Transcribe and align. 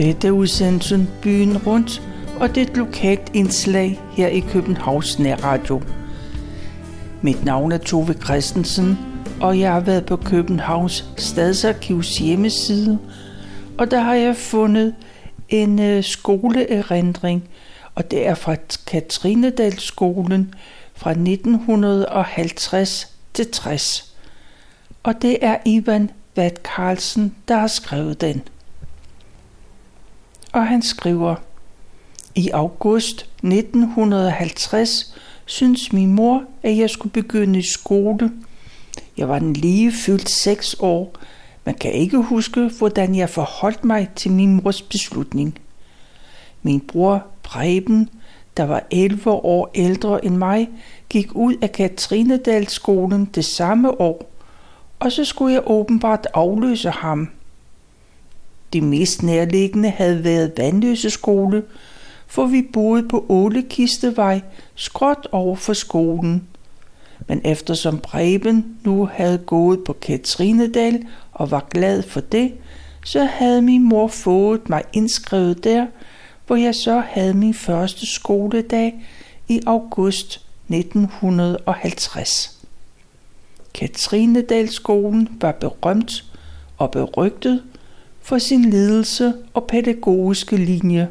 Dette 0.00 0.28
er 0.28 0.32
udsendelsen 0.32 1.10
Byen 1.22 1.58
Rundt, 1.58 2.02
og 2.38 2.48
det 2.48 2.56
er 2.56 2.66
et 2.66 2.76
lokalt 2.76 3.30
indslag 3.34 4.00
her 4.12 4.28
i 4.28 4.40
Københavns 4.40 5.18
Nærradio. 5.18 5.82
Mit 7.22 7.44
navn 7.44 7.72
er 7.72 7.78
Tove 7.78 8.12
Christensen, 8.12 8.98
og 9.40 9.60
jeg 9.60 9.72
har 9.72 9.80
været 9.80 10.06
på 10.06 10.16
Københavns 10.16 11.04
Stadsarkivs 11.16 12.18
hjemmeside, 12.18 12.98
og 13.78 13.90
der 13.90 14.00
har 14.00 14.14
jeg 14.14 14.36
fundet 14.36 14.94
en 15.48 15.78
øh, 15.78 16.04
skoleerindring, 16.04 17.48
og 17.94 18.10
det 18.10 18.26
er 18.26 18.34
fra 18.34 18.56
Katrinedalsskolen 18.86 20.54
fra 20.94 21.10
1950 21.10 23.12
til 23.34 23.50
60. 23.50 24.14
Og 25.02 25.14
det 25.22 25.38
er 25.40 25.56
Ivan 25.64 26.10
Vat 26.36 26.60
Carlsen, 26.64 27.34
der 27.48 27.56
har 27.56 27.66
skrevet 27.66 28.20
den. 28.20 28.42
Og 30.52 30.66
han 30.66 30.82
skriver, 30.82 31.34
i 32.34 32.50
august 32.50 33.26
1950 33.42 35.14
synes 35.46 35.92
min 35.92 36.12
mor, 36.12 36.44
at 36.62 36.76
jeg 36.76 36.90
skulle 36.90 37.12
begynde 37.12 37.58
i 37.58 37.62
skole. 37.62 38.32
Jeg 39.16 39.28
var 39.28 39.38
den 39.38 39.52
lige 39.52 39.92
fyldt 39.92 40.30
seks 40.30 40.76
år. 40.78 41.14
Man 41.64 41.74
kan 41.74 41.92
ikke 41.92 42.18
huske, 42.18 42.70
hvordan 42.78 43.14
jeg 43.14 43.30
forholdt 43.30 43.84
mig 43.84 44.08
til 44.16 44.30
min 44.30 44.60
mors 44.62 44.82
beslutning. 44.82 45.58
Min 46.62 46.80
bror 46.80 47.26
Preben, 47.42 48.08
der 48.56 48.64
var 48.64 48.86
11 48.90 49.30
år 49.30 49.70
ældre 49.74 50.24
end 50.24 50.36
mig, 50.36 50.68
gik 51.08 51.34
ud 51.34 51.54
af 51.62 51.72
Katrinedalsskolen 51.72 53.24
det 53.24 53.44
samme 53.44 54.00
år, 54.00 54.30
og 54.98 55.12
så 55.12 55.24
skulle 55.24 55.54
jeg 55.54 55.62
åbenbart 55.66 56.26
afløse 56.34 56.90
ham. 56.90 57.30
Det 58.72 58.82
mest 58.82 59.22
nærliggende 59.22 59.90
havde 59.90 60.24
været 60.24 60.52
Vandløse 60.56 61.10
skole, 61.10 61.62
for 62.26 62.46
vi 62.46 62.62
boede 62.72 63.08
på 63.08 63.26
Ålekistevej, 63.28 64.40
skråt 64.74 65.28
over 65.32 65.56
for 65.56 65.72
skolen. 65.72 66.48
Men 67.26 67.40
eftersom 67.44 67.98
Preben 67.98 68.76
nu 68.84 69.08
havde 69.12 69.38
gået 69.38 69.84
på 69.84 69.92
Katrinedal 69.92 71.06
og 71.32 71.50
var 71.50 71.66
glad 71.70 72.02
for 72.02 72.20
det, 72.20 72.52
så 73.04 73.24
havde 73.24 73.62
min 73.62 73.88
mor 73.88 74.08
fået 74.08 74.68
mig 74.68 74.82
indskrevet 74.92 75.64
der, 75.64 75.86
hvor 76.46 76.56
jeg 76.56 76.74
så 76.74 77.02
havde 77.06 77.34
min 77.34 77.54
første 77.54 78.06
skoledag 78.14 78.94
i 79.48 79.60
august 79.66 80.40
1950. 80.68 82.58
Katrinedalskolen 83.74 85.28
var 85.40 85.52
berømt 85.52 86.24
og 86.78 86.90
berygtet 86.90 87.62
for 88.30 88.38
sin 88.38 88.70
ledelse 88.70 89.34
og 89.54 89.66
pædagogiske 89.66 90.56
linje. 90.56 91.08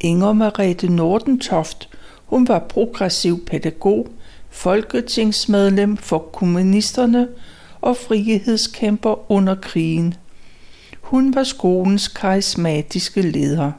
Inger 0.00 0.32
Marete 0.32 0.88
Nordentoft, 0.88 1.88
hun 2.26 2.48
var 2.48 2.58
progressiv 2.58 3.44
pædagog, 3.44 4.08
folketingsmedlem 4.50 5.96
for 5.96 6.18
kommunisterne 6.18 7.28
og 7.80 7.96
frihedskæmper 7.96 9.32
under 9.32 9.54
krigen. 9.54 10.14
Hun 11.00 11.34
var 11.34 11.44
skolens 11.44 12.08
karismatiske 12.08 13.22
leder. 13.22 13.72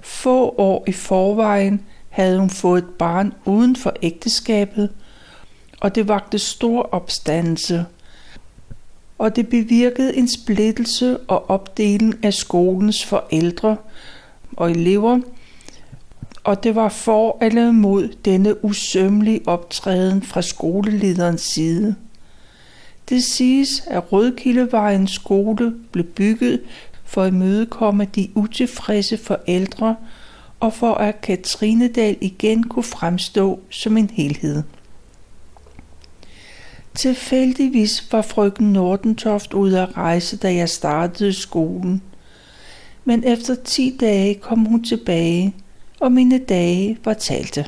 Få 0.00 0.48
år 0.48 0.84
i 0.88 0.92
forvejen 0.92 1.86
havde 2.08 2.38
hun 2.38 2.50
fået 2.50 2.82
et 2.82 2.90
barn 2.98 3.32
uden 3.44 3.76
for 3.76 3.92
ægteskabet, 4.02 4.90
og 5.80 5.94
det 5.94 6.08
vagte 6.08 6.38
stor 6.38 6.82
opstandelse. 6.82 7.86
Og 9.18 9.36
det 9.36 9.48
bevirkede 9.48 10.16
en 10.16 10.28
splittelse 10.28 11.18
og 11.18 11.50
opdeling 11.50 12.24
af 12.24 12.34
skolens 12.34 13.04
forældre 13.04 13.76
og 14.56 14.70
elever, 14.70 15.20
og 16.44 16.64
det 16.64 16.74
var 16.74 16.88
for 16.88 17.38
eller 17.42 17.68
imod 17.68 18.08
denne 18.24 18.64
usømmelige 18.64 19.40
optræden 19.46 20.22
fra 20.22 20.42
skolelederens 20.42 21.40
side. 21.40 21.94
Det 23.08 23.24
siges, 23.24 23.82
at 23.86 24.12
Rødkildevejens 24.12 25.10
skole 25.10 25.74
blev 25.92 26.04
bygget 26.04 26.60
for 27.04 27.22
at 27.22 27.32
imødekomme 27.32 28.04
de 28.04 28.28
utilfredse 28.34 29.16
forældre 29.16 29.96
og 30.60 30.72
for 30.72 30.94
at 30.94 31.20
Katrinedal 31.20 32.16
igen 32.20 32.62
kunne 32.62 32.82
fremstå 32.82 33.60
som 33.70 33.96
en 33.96 34.10
helhed. 34.10 34.62
Tilfældigvis 36.98 38.12
var 38.12 38.22
frøken 38.22 38.72
Nordentoft 38.72 39.54
ude 39.54 39.80
at 39.80 39.96
rejse, 39.96 40.36
da 40.36 40.54
jeg 40.54 40.68
startede 40.68 41.32
skolen. 41.32 42.02
Men 43.04 43.24
efter 43.24 43.54
ti 43.54 43.96
dage 44.00 44.34
kom 44.34 44.64
hun 44.64 44.84
tilbage, 44.84 45.54
og 46.00 46.12
mine 46.12 46.38
dage 46.38 46.98
var 47.04 47.14
talte. 47.14 47.66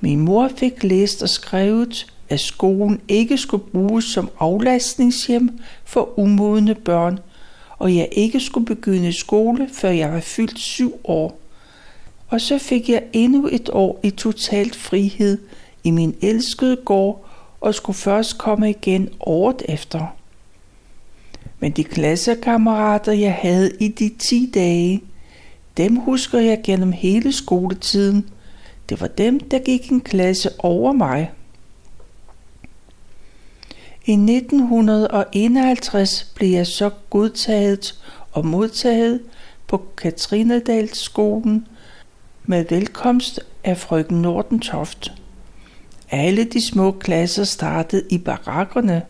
Min 0.00 0.20
mor 0.20 0.50
fik 0.56 0.84
læst 0.84 1.22
og 1.22 1.28
skrevet, 1.28 2.06
at 2.28 2.40
skolen 2.40 3.00
ikke 3.08 3.38
skulle 3.38 3.64
bruges 3.72 4.04
som 4.04 4.30
aflastningshjem 4.38 5.58
for 5.84 6.18
umodne 6.18 6.74
børn, 6.74 7.18
og 7.78 7.96
jeg 7.96 8.08
ikke 8.12 8.40
skulle 8.40 8.66
begynde 8.66 9.12
skole, 9.12 9.68
før 9.72 9.90
jeg 9.90 10.12
var 10.12 10.20
fyldt 10.20 10.58
syv 10.58 10.92
år. 11.04 11.38
Og 12.28 12.40
så 12.40 12.58
fik 12.58 12.88
jeg 12.88 13.02
endnu 13.12 13.48
et 13.52 13.70
år 13.72 14.00
i 14.02 14.10
totalt 14.10 14.76
frihed 14.76 15.38
i 15.84 15.90
min 15.90 16.16
elskede 16.20 16.76
gård, 16.76 17.27
og 17.60 17.74
skulle 17.74 17.96
først 17.96 18.38
komme 18.38 18.70
igen 18.70 19.08
året 19.20 19.62
efter. 19.68 20.06
Men 21.58 21.72
de 21.72 21.84
klassekammerater, 21.84 23.12
jeg 23.12 23.34
havde 23.34 23.70
i 23.80 23.88
de 23.88 24.10
10 24.18 24.50
dage, 24.54 25.02
dem 25.76 25.96
husker 25.96 26.38
jeg 26.38 26.60
gennem 26.64 26.92
hele 26.92 27.32
skoletiden. 27.32 28.28
Det 28.88 29.00
var 29.00 29.06
dem, 29.06 29.40
der 29.40 29.58
gik 29.58 29.90
en 29.90 30.00
klasse 30.00 30.50
over 30.58 30.92
mig. 30.92 31.30
I 34.04 34.12
1951 34.12 36.32
blev 36.34 36.50
jeg 36.50 36.66
så 36.66 36.90
godtaget 37.10 37.98
og 38.32 38.46
modtaget 38.46 39.20
på 39.66 39.82
Katrinedalsskolen 39.96 41.66
med 42.44 42.64
velkomst 42.70 43.40
af 43.64 43.78
frøken 43.78 44.22
Nordentoft. 44.22 45.12
Alle 46.10 46.44
de 46.44 46.66
små 46.66 46.92
klasser 46.92 47.44
startede 47.44 48.04
i 48.10 48.18
barakkerne. 48.18 49.02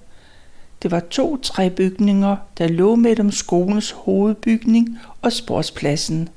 Det 0.82 0.90
var 0.90 1.00
to 1.00 1.36
træbygninger, 1.36 2.36
der 2.58 2.68
lå 2.68 2.94
mellem 2.94 3.30
skolens 3.30 3.90
hovedbygning 3.90 4.98
og 5.22 5.32
sportspladsen, 5.32 6.28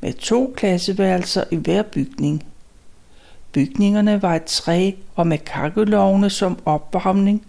med 0.00 0.12
to 0.12 0.54
klasseværelser 0.56 1.44
i 1.50 1.56
hver 1.56 1.82
bygning. 1.82 2.44
Bygningerne 3.52 4.22
var 4.22 4.34
et 4.34 4.44
træ 4.44 4.92
og 5.14 5.26
med 5.26 5.38
kakkelovne 5.38 6.30
som 6.30 6.58
opvarmning, 6.64 7.46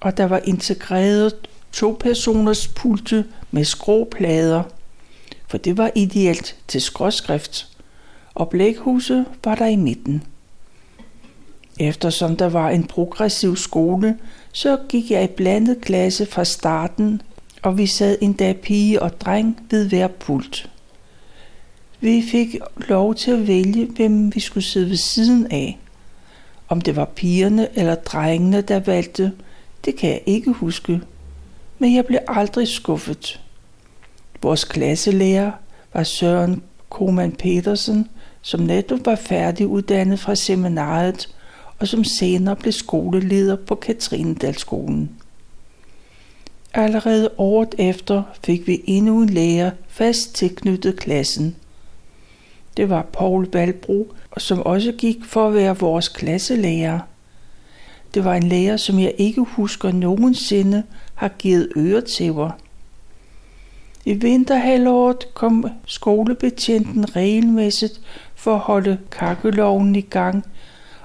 og 0.00 0.16
der 0.16 0.24
var 0.24 0.40
integreret 0.44 1.34
to 1.72 1.96
personers 2.00 2.68
pulte 2.68 3.24
med 3.50 3.64
skråplader, 3.64 4.62
for 5.48 5.58
det 5.58 5.76
var 5.76 5.90
ideelt 5.94 6.56
til 6.68 6.80
skråskrift, 6.80 7.68
og 8.34 8.48
blækhuset 8.48 9.26
var 9.44 9.54
der 9.54 9.66
i 9.66 9.76
midten. 9.76 10.22
Eftersom 11.78 12.36
der 12.36 12.48
var 12.48 12.70
en 12.70 12.84
progressiv 12.84 13.56
skole, 13.56 14.18
så 14.52 14.78
gik 14.88 15.10
jeg 15.10 15.24
i 15.24 15.34
blandet 15.36 15.80
klasse 15.80 16.26
fra 16.26 16.44
starten, 16.44 17.22
og 17.62 17.78
vi 17.78 17.86
sad 17.86 18.18
endda 18.20 18.52
pige 18.52 19.02
og 19.02 19.20
dreng 19.20 19.66
ved 19.70 19.88
hver 19.88 20.08
pult. 20.08 20.70
Vi 22.00 22.24
fik 22.30 22.56
lov 22.88 23.14
til 23.14 23.30
at 23.30 23.46
vælge, 23.46 23.86
hvem 23.86 24.34
vi 24.34 24.40
skulle 24.40 24.64
sidde 24.64 24.90
ved 24.90 24.96
siden 24.96 25.46
af. 25.50 25.78
Om 26.68 26.80
det 26.80 26.96
var 26.96 27.04
pigerne 27.04 27.78
eller 27.78 27.94
drengene, 27.94 28.60
der 28.60 28.80
valgte, 28.80 29.32
det 29.84 29.96
kan 29.96 30.10
jeg 30.10 30.20
ikke 30.26 30.50
huske. 30.50 31.00
Men 31.78 31.94
jeg 31.94 32.06
blev 32.06 32.18
aldrig 32.28 32.68
skuffet. 32.68 33.40
Vores 34.42 34.64
klasselærer 34.64 35.52
var 35.94 36.02
Søren 36.02 36.62
Koman 36.88 37.32
Petersen, 37.32 38.08
som 38.42 38.60
netop 38.60 39.06
var 39.06 39.14
færdiguddannet 39.14 40.20
fra 40.20 40.34
seminariet 40.34 41.28
og 41.78 41.88
som 41.88 42.04
senere 42.04 42.56
blev 42.56 42.72
skoleleder 42.72 43.56
på 43.56 43.74
Katrinedalskolen. 43.74 45.10
Allerede 46.74 47.30
året 47.38 47.74
efter 47.78 48.22
fik 48.44 48.66
vi 48.66 48.82
endnu 48.86 49.22
en 49.22 49.28
lærer 49.28 49.70
fast 49.88 50.34
tilknyttet 50.34 50.96
klassen. 50.96 51.56
Det 52.76 52.90
var 52.90 53.02
Paul 53.02 53.48
Valbro, 53.52 54.12
som 54.38 54.62
også 54.62 54.92
gik 54.92 55.24
for 55.24 55.48
at 55.48 55.54
være 55.54 55.78
vores 55.78 56.08
klasselærer. 56.08 57.00
Det 58.14 58.24
var 58.24 58.34
en 58.34 58.42
lærer, 58.42 58.76
som 58.76 58.98
jeg 58.98 59.14
ikke 59.18 59.40
husker 59.40 59.92
nogensinde 59.92 60.82
har 61.14 61.28
givet 61.28 61.72
øretæver. 61.76 62.50
I 64.04 64.12
vinterhalvåret 64.12 65.34
kom 65.34 65.70
skolebetjenten 65.86 67.16
regelmæssigt 67.16 68.00
for 68.34 68.54
at 68.54 68.60
holde 68.60 68.98
kakkeloven 69.10 69.96
i 69.96 70.00
gang 70.00 70.44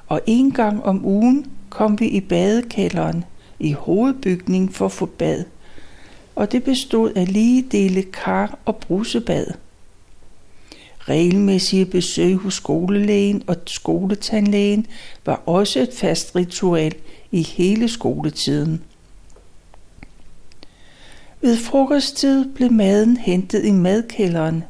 og 0.09 0.21
en 0.25 0.51
gang 0.51 0.83
om 0.83 1.06
ugen 1.06 1.45
kom 1.69 2.00
vi 2.00 2.07
i 2.07 2.19
badekælderen 2.19 3.23
i 3.59 3.71
hovedbygningen 3.71 4.69
for 4.69 4.85
at 4.85 4.91
få 4.91 5.06
bad. 5.06 5.44
og 6.35 6.51
det 6.51 6.63
bestod 6.63 7.11
af 7.13 7.33
lige 7.33 7.61
dele 7.61 8.03
kar 8.03 8.59
og 8.65 8.75
brusebad. 8.75 9.47
Regelmæssige 11.00 11.85
besøg 11.85 12.35
hos 12.35 12.53
skolelægen 12.53 13.44
og 13.47 13.56
skoletandlægen 13.67 14.88
var 15.25 15.44
også 15.45 15.79
et 15.79 15.94
fast 15.94 16.35
ritual 16.35 16.95
i 17.31 17.41
hele 17.41 17.89
skoletiden. 17.89 18.81
Ved 21.41 21.57
frokosttid 21.57 22.45
blev 22.53 22.71
maden 22.71 23.17
hentet 23.17 23.65
i 23.65 23.71
madkælderen. 23.71 24.63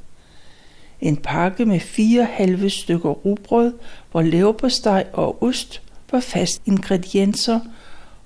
En 1.02 1.18
pakke 1.18 1.66
med 1.66 1.80
fire 1.80 2.26
halve 2.26 2.70
stykker 2.70 3.10
rugbrød, 3.10 3.74
hvor 4.12 4.22
leverpostej 4.22 5.06
og 5.14 5.44
ost 5.44 5.82
var 6.12 6.20
fast 6.20 6.62
ingredienser, 6.66 7.60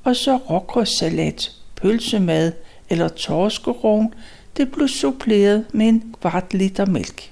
og 0.03 0.15
så 0.15 0.37
råkrødssalat, 0.37 1.51
pølsemad 1.75 2.51
eller 2.89 3.07
torskerogn, 3.07 4.13
det 4.57 4.71
blev 4.71 4.87
suppleret 4.87 5.65
med 5.73 5.87
en 5.87 6.15
kvart 6.21 6.53
liter 6.53 6.85
mælk. 6.85 7.31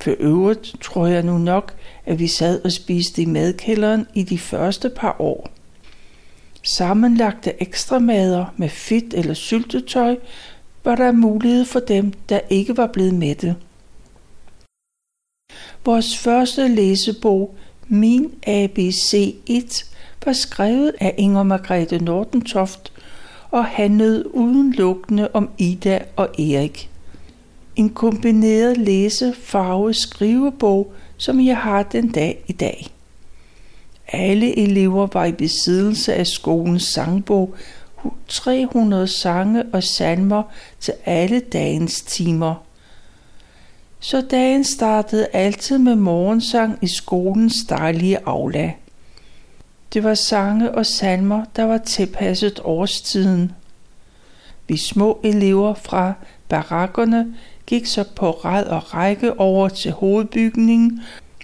For 0.00 0.14
øvrigt 0.18 0.74
tror 0.80 1.06
jeg 1.06 1.22
nu 1.22 1.38
nok, 1.38 1.74
at 2.06 2.18
vi 2.18 2.26
sad 2.26 2.64
og 2.64 2.72
spiste 2.72 3.22
i 3.22 3.26
madkælderen 3.26 4.06
i 4.14 4.22
de 4.22 4.38
første 4.38 4.90
par 4.90 5.16
år. 5.18 5.50
Sammenlagte 6.62 7.62
ekstra 7.62 7.98
mader 7.98 8.54
med 8.56 8.68
fedt 8.68 9.14
eller 9.14 9.34
syltetøj 9.34 10.16
var 10.84 10.94
der 10.94 11.12
mulighed 11.12 11.64
for 11.64 11.80
dem, 11.80 12.12
der 12.28 12.40
ikke 12.50 12.76
var 12.76 12.86
blevet 12.86 13.14
mætte. 13.14 13.56
Vores 15.84 16.18
første 16.18 16.68
læsebog, 16.68 17.54
Min 17.88 18.32
ABC 18.46 19.34
1, 19.46 19.84
var 20.24 20.32
skrevet 20.32 20.92
af 21.00 21.14
Inger 21.18 21.42
Margrethe 21.42 21.98
Nordentoft 21.98 22.92
og 23.50 23.64
handlede 23.64 24.34
udelukkende 24.34 25.28
om 25.32 25.50
Ida 25.58 25.98
og 26.16 26.28
Erik. 26.38 26.90
En 27.76 27.90
kombineret 27.90 28.78
læse, 28.78 29.34
farve, 29.42 29.94
skrivebog, 29.94 30.92
som 31.16 31.46
jeg 31.46 31.56
har 31.56 31.82
den 31.82 32.08
dag 32.08 32.44
i 32.46 32.52
dag. 32.52 32.86
Alle 34.08 34.58
elever 34.58 35.06
var 35.12 35.24
i 35.24 35.32
besiddelse 35.32 36.14
af 36.14 36.26
skolens 36.26 36.82
sangbog, 36.82 37.54
300 38.28 39.06
sange 39.06 39.64
og 39.72 39.82
salmer 39.82 40.42
til 40.80 40.94
alle 41.04 41.40
dagens 41.40 42.02
timer. 42.02 42.54
Så 44.10 44.20
dagen 44.20 44.64
startede 44.64 45.26
altid 45.32 45.78
med 45.78 45.94
morgensang 45.96 46.78
i 46.82 46.86
skolens 46.86 47.54
dejlige 47.68 48.18
aula. 48.26 48.72
Det 49.92 50.04
var 50.04 50.14
sange 50.14 50.74
og 50.74 50.86
salmer, 50.86 51.44
der 51.56 51.64
var 51.64 51.78
tilpasset 51.78 52.60
årstiden. 52.64 53.52
Vi 54.68 54.76
små 54.76 55.20
elever 55.24 55.74
fra 55.74 56.12
barakkerne 56.48 57.34
gik 57.66 57.86
så 57.86 58.04
på 58.16 58.30
rad 58.30 58.66
og 58.66 58.94
række 58.94 59.40
over 59.40 59.68
til 59.68 59.92
hovedbygningen, 59.92 61.00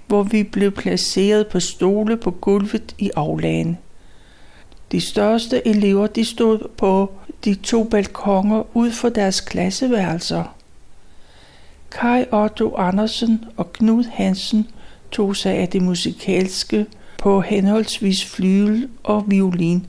hvor 0.07 0.23
vi 0.23 0.43
blev 0.43 0.73
placeret 0.73 1.47
på 1.47 1.61
stole 1.61 2.17
på 2.17 2.31
gulvet 2.31 2.95
i 2.99 3.11
aflagen. 3.17 3.79
De 4.93 5.01
største 5.01 5.69
elever 5.69 6.07
de 6.07 6.25
stod 6.25 6.69
på 6.77 7.13
de 7.45 7.55
to 7.55 7.85
balkonger 7.85 8.77
ud 8.77 8.91
for 8.91 9.09
deres 9.09 9.41
klasseværelser. 9.41 10.56
Kai 12.01 12.25
Otto 12.33 12.75
Andersen 12.75 13.45
og 13.57 13.73
Knud 13.73 14.05
Hansen 14.05 14.67
tog 15.11 15.37
sig 15.37 15.55
af 15.55 15.69
det 15.69 15.83
musikalske 15.83 16.87
på 17.19 17.41
henholdsvis 17.41 18.25
flyvel 18.25 18.89
og 19.03 19.25
violin, 19.27 19.87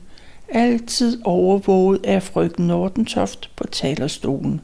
altid 0.48 1.20
overvåget 1.24 2.06
af 2.06 2.22
frøken 2.22 2.66
Nordentoft 2.66 3.50
på 3.56 3.64
talerstolen. 3.66 4.60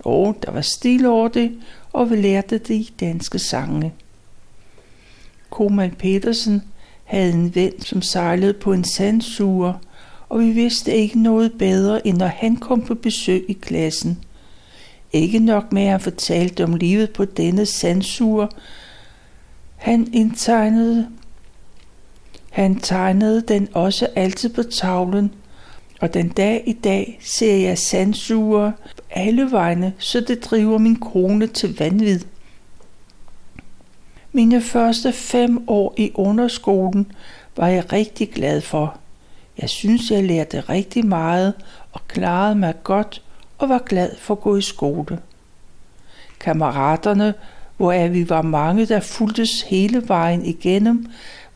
Og 0.00 0.36
der 0.42 0.50
var 0.50 0.60
stil 0.60 1.06
over 1.06 1.28
det, 1.28 1.52
og 1.92 2.10
vi 2.10 2.16
lærte 2.16 2.58
de 2.58 2.86
danske 3.00 3.38
sange. 3.38 3.92
Komal 5.50 5.90
Petersen 5.98 6.62
havde 7.04 7.32
en 7.32 7.54
ven, 7.54 7.80
som 7.80 8.02
sejlede 8.02 8.52
på 8.52 8.72
en 8.72 8.84
sandsuger, 8.84 9.74
og 10.28 10.40
vi 10.40 10.50
vidste 10.50 10.94
ikke 10.94 11.22
noget 11.22 11.52
bedre, 11.58 12.06
end 12.06 12.16
når 12.16 12.26
han 12.26 12.56
kom 12.56 12.82
på 12.82 12.94
besøg 12.94 13.44
i 13.48 13.52
klassen. 13.52 14.18
Ikke 15.12 15.38
nok 15.38 15.72
med, 15.72 15.82
at 15.82 15.90
han 15.90 16.00
fortalte 16.00 16.64
om 16.64 16.74
livet 16.74 17.10
på 17.10 17.24
denne 17.24 17.66
sandsuger. 17.66 18.46
Han 19.76 20.08
indtegnede 20.12 21.08
han 22.50 22.80
tegnede 22.80 23.40
den 23.40 23.68
også 23.74 24.08
altid 24.16 24.48
på 24.48 24.62
tavlen, 24.62 25.34
og 26.00 26.14
den 26.14 26.28
dag 26.28 26.62
i 26.66 26.72
dag 26.72 27.18
ser 27.22 27.56
jeg 27.56 27.78
sandsuger 27.78 28.72
alle 29.10 29.50
vegne, 29.50 29.92
så 29.98 30.20
det 30.20 30.44
driver 30.44 30.78
min 30.78 30.96
kone 30.96 31.46
til 31.46 31.78
vanvid. 31.78 32.20
Mine 34.32 34.60
første 34.60 35.12
fem 35.12 35.64
år 35.68 35.94
i 35.96 36.10
underskolen 36.14 37.12
var 37.56 37.68
jeg 37.68 37.92
rigtig 37.92 38.30
glad 38.30 38.60
for. 38.60 38.98
Jeg 39.58 39.68
synes, 39.68 40.10
jeg 40.10 40.24
lærte 40.24 40.60
rigtig 40.60 41.06
meget 41.06 41.54
og 41.92 42.00
klarede 42.08 42.54
mig 42.54 42.74
godt 42.82 43.22
og 43.60 43.68
var 43.68 43.82
glad 43.86 44.16
for 44.18 44.34
at 44.34 44.40
gå 44.40 44.56
i 44.56 44.62
skole. 44.62 45.18
Kammeraterne, 46.40 47.34
hvor 47.76 48.08
vi 48.08 48.28
var 48.28 48.42
mange, 48.42 48.86
der 48.86 49.00
fuldtes 49.00 49.62
hele 49.62 50.08
vejen 50.08 50.44
igennem, 50.44 51.06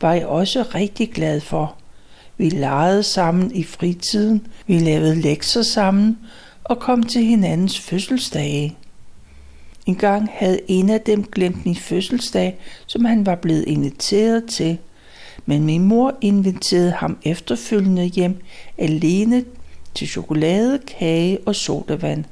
var 0.00 0.12
jeg 0.12 0.26
også 0.26 0.62
rigtig 0.74 1.10
glad 1.10 1.40
for. 1.40 1.74
Vi 2.36 2.48
legede 2.48 3.02
sammen 3.02 3.54
i 3.54 3.64
fritiden, 3.64 4.46
vi 4.66 4.78
lavede 4.78 5.20
lektier 5.20 5.62
sammen 5.62 6.18
og 6.64 6.78
kom 6.78 7.02
til 7.02 7.24
hinandens 7.24 7.80
fødselsdage. 7.80 8.76
En 9.86 9.96
gang 9.96 10.28
havde 10.32 10.60
en 10.68 10.90
af 10.90 11.00
dem 11.00 11.24
glemt 11.24 11.66
min 11.66 11.76
fødselsdag, 11.76 12.58
som 12.86 13.04
han 13.04 13.26
var 13.26 13.34
blevet 13.34 13.64
inviteret 13.66 14.44
til. 14.44 14.78
Men 15.46 15.64
min 15.64 15.84
mor 15.84 16.14
inviterede 16.20 16.90
ham 16.90 17.18
efterfølgende 17.22 18.04
hjem 18.04 18.36
alene 18.78 19.44
til 19.94 20.08
chokolade, 20.08 20.78
kage 20.78 21.38
og 21.46 21.54
sodavand. 21.54 22.24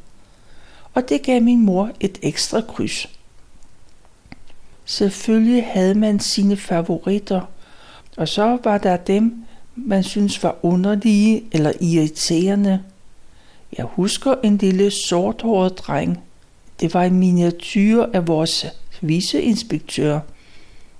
Og 0.94 1.08
det 1.08 1.22
gav 1.22 1.42
min 1.42 1.60
mor 1.60 1.90
et 2.00 2.18
ekstra 2.22 2.60
kryds. 2.60 3.08
Selvfølgelig 4.84 5.66
havde 5.66 5.94
man 5.94 6.20
sine 6.20 6.56
favoritter, 6.56 7.40
og 8.16 8.28
så 8.28 8.58
var 8.64 8.78
der 8.78 8.96
dem, 8.96 9.44
man 9.76 10.02
synes 10.02 10.42
var 10.42 10.56
underlige 10.62 11.44
eller 11.52 11.72
irriterende. 11.80 12.82
Jeg 13.78 13.84
husker 13.84 14.34
en 14.44 14.56
lille 14.56 14.90
sorthåret 14.90 15.78
dreng. 15.78 16.20
Det 16.80 16.94
var 16.94 17.02
en 17.02 17.18
miniatyr 17.18 18.06
af 18.12 18.28
vores 18.28 18.66
viceinspektør. 19.00 20.20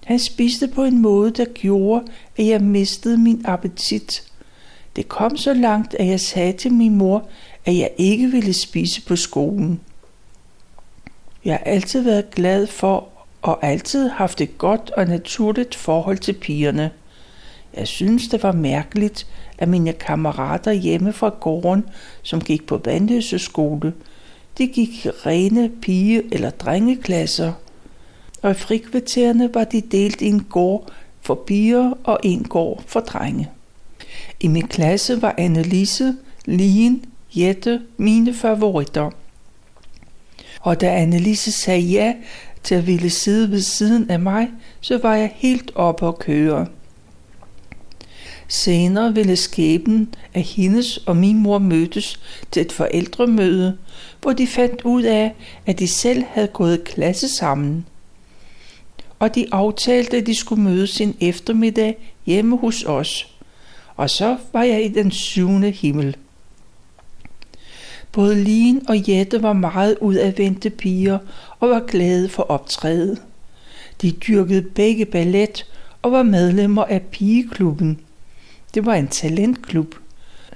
Han 0.05 0.19
spiste 0.19 0.69
på 0.69 0.85
en 0.85 0.99
måde, 0.99 1.31
der 1.31 1.45
gjorde, 1.45 2.05
at 2.37 2.47
jeg 2.47 2.61
mistede 2.61 3.19
min 3.19 3.43
appetit. 3.45 4.32
Det 4.97 5.09
kom 5.09 5.37
så 5.37 5.55
langt, 5.55 5.95
at 5.95 6.07
jeg 6.07 6.21
sagde 6.21 6.53
til 6.53 6.73
min 6.73 6.97
mor, 6.97 7.29
at 7.65 7.77
jeg 7.77 7.91
ikke 7.99 8.29
ville 8.29 8.53
spise 8.53 9.03
på 9.07 9.17
skolen. 9.17 9.81
Jeg 11.45 11.53
har 11.53 11.65
altid 11.73 12.01
været 12.01 12.31
glad 12.31 12.67
for 12.67 13.09
og 13.43 13.65
altid 13.65 14.09
haft 14.09 14.41
et 14.41 14.59
godt 14.59 14.91
og 14.91 15.05
naturligt 15.07 15.75
forhold 15.75 16.19
til 16.19 16.33
pigerne. 16.33 16.91
Jeg 17.77 17.89
synes, 17.89 18.29
det 18.29 18.43
var 18.43 18.53
mærkeligt, 18.53 19.27
at 19.59 19.69
mine 19.69 19.93
kammerater 19.93 20.73
hjemme 20.73 21.13
fra 21.13 21.29
gården, 21.41 21.85
som 22.23 22.41
gik 22.41 22.67
på 22.67 22.81
Vandløse 22.85 23.39
skole, 23.39 23.93
de 24.59 24.67
gik 24.67 25.07
i 25.07 25.09
rene 25.09 25.71
pige- 25.83 26.35
eller 26.35 26.51
drengeklasser. 26.51 27.53
Og 28.43 28.51
i 28.51 28.55
frikvartererne 28.55 29.55
var 29.55 29.65
de 29.65 29.81
delt 29.81 30.21
i 30.21 30.27
en 30.27 30.45
gård 30.45 30.93
for 31.21 31.35
piger 31.35 31.93
og 32.05 32.21
en 32.23 32.45
gård 32.45 32.83
for 32.87 33.01
drenge. 33.01 33.51
I 34.41 34.49
min 34.49 34.69
klasse 34.69 35.23
var 35.23 35.35
Annelise, 35.39 36.15
Lien, 36.45 37.05
Jette 37.37 37.81
mine 37.97 38.35
favoritter. 38.35 39.11
Og 40.61 40.81
da 40.81 40.97
Annelise 40.97 41.53
sagde 41.53 41.81
ja 41.81 42.15
til 42.63 42.75
at 42.75 42.87
ville 42.87 43.11
sidde 43.11 43.51
ved 43.51 43.61
siden 43.61 44.11
af 44.11 44.21
mig, 44.21 44.49
så 44.81 44.99
var 44.99 45.15
jeg 45.15 45.33
helt 45.35 45.73
oppe 45.75 46.09
at 46.09 46.19
køre. 46.19 46.67
Senere 48.49 49.15
ville 49.15 49.37
skæbnen 49.37 50.15
af 50.35 50.43
hendes 50.43 50.97
og 50.97 51.17
min 51.17 51.39
mor 51.39 51.59
mødtes 51.59 52.21
til 52.51 52.63
et 52.63 52.73
forældremøde, 52.73 53.79
hvor 54.23 54.33
de 54.33 54.47
fandt 54.47 54.83
ud 54.83 55.03
af, 55.03 55.35
at 55.67 55.79
de 55.79 55.89
selv 55.89 56.25
havde 56.31 56.49
gået 56.49 56.85
klasse 56.85 57.29
sammen. 57.29 57.87
Og 59.19 59.35
de 59.35 59.47
aftalte, 59.53 60.17
at 60.17 60.27
de 60.27 60.35
skulle 60.35 60.63
mødes 60.63 61.01
en 61.01 61.17
eftermiddag 61.21 62.15
hjemme 62.27 62.57
hos 62.59 62.85
os. 62.85 63.32
Og 64.03 64.11
så 64.11 64.37
var 64.53 64.63
jeg 64.63 64.85
i 64.85 64.89
den 64.89 65.11
syvende 65.11 65.71
himmel. 65.71 66.17
Både 68.13 68.45
Lien 68.45 68.89
og 68.89 69.09
Jette 69.09 69.43
var 69.43 69.53
meget 69.53 69.99
udadvendte 70.01 70.71
piger 70.71 71.19
og 71.61 71.71
var 71.71 71.81
glade 71.81 72.29
for 72.29 72.43
optrædet. 72.43 73.23
De 74.03 74.11
dyrkede 74.11 74.63
begge 74.63 75.05
ballet 75.05 75.67
og 76.03 76.13
var 76.13 76.23
medlemmer 76.23 76.85
af 76.85 77.03
pigeklubben– 77.03 78.01
det 78.75 78.87
var 78.87 78.95
en 78.95 79.09
talentklub. 79.09 79.95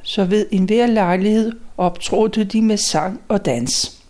så 0.03 0.25
ved 0.25 0.47
enhver 0.51 0.87
lejlighed 0.87 1.53
optrådte 1.77 2.45
de 2.45 2.63
med 2.63 2.77
sang 2.77 3.21
og 3.29 3.45
dans. 3.45 4.03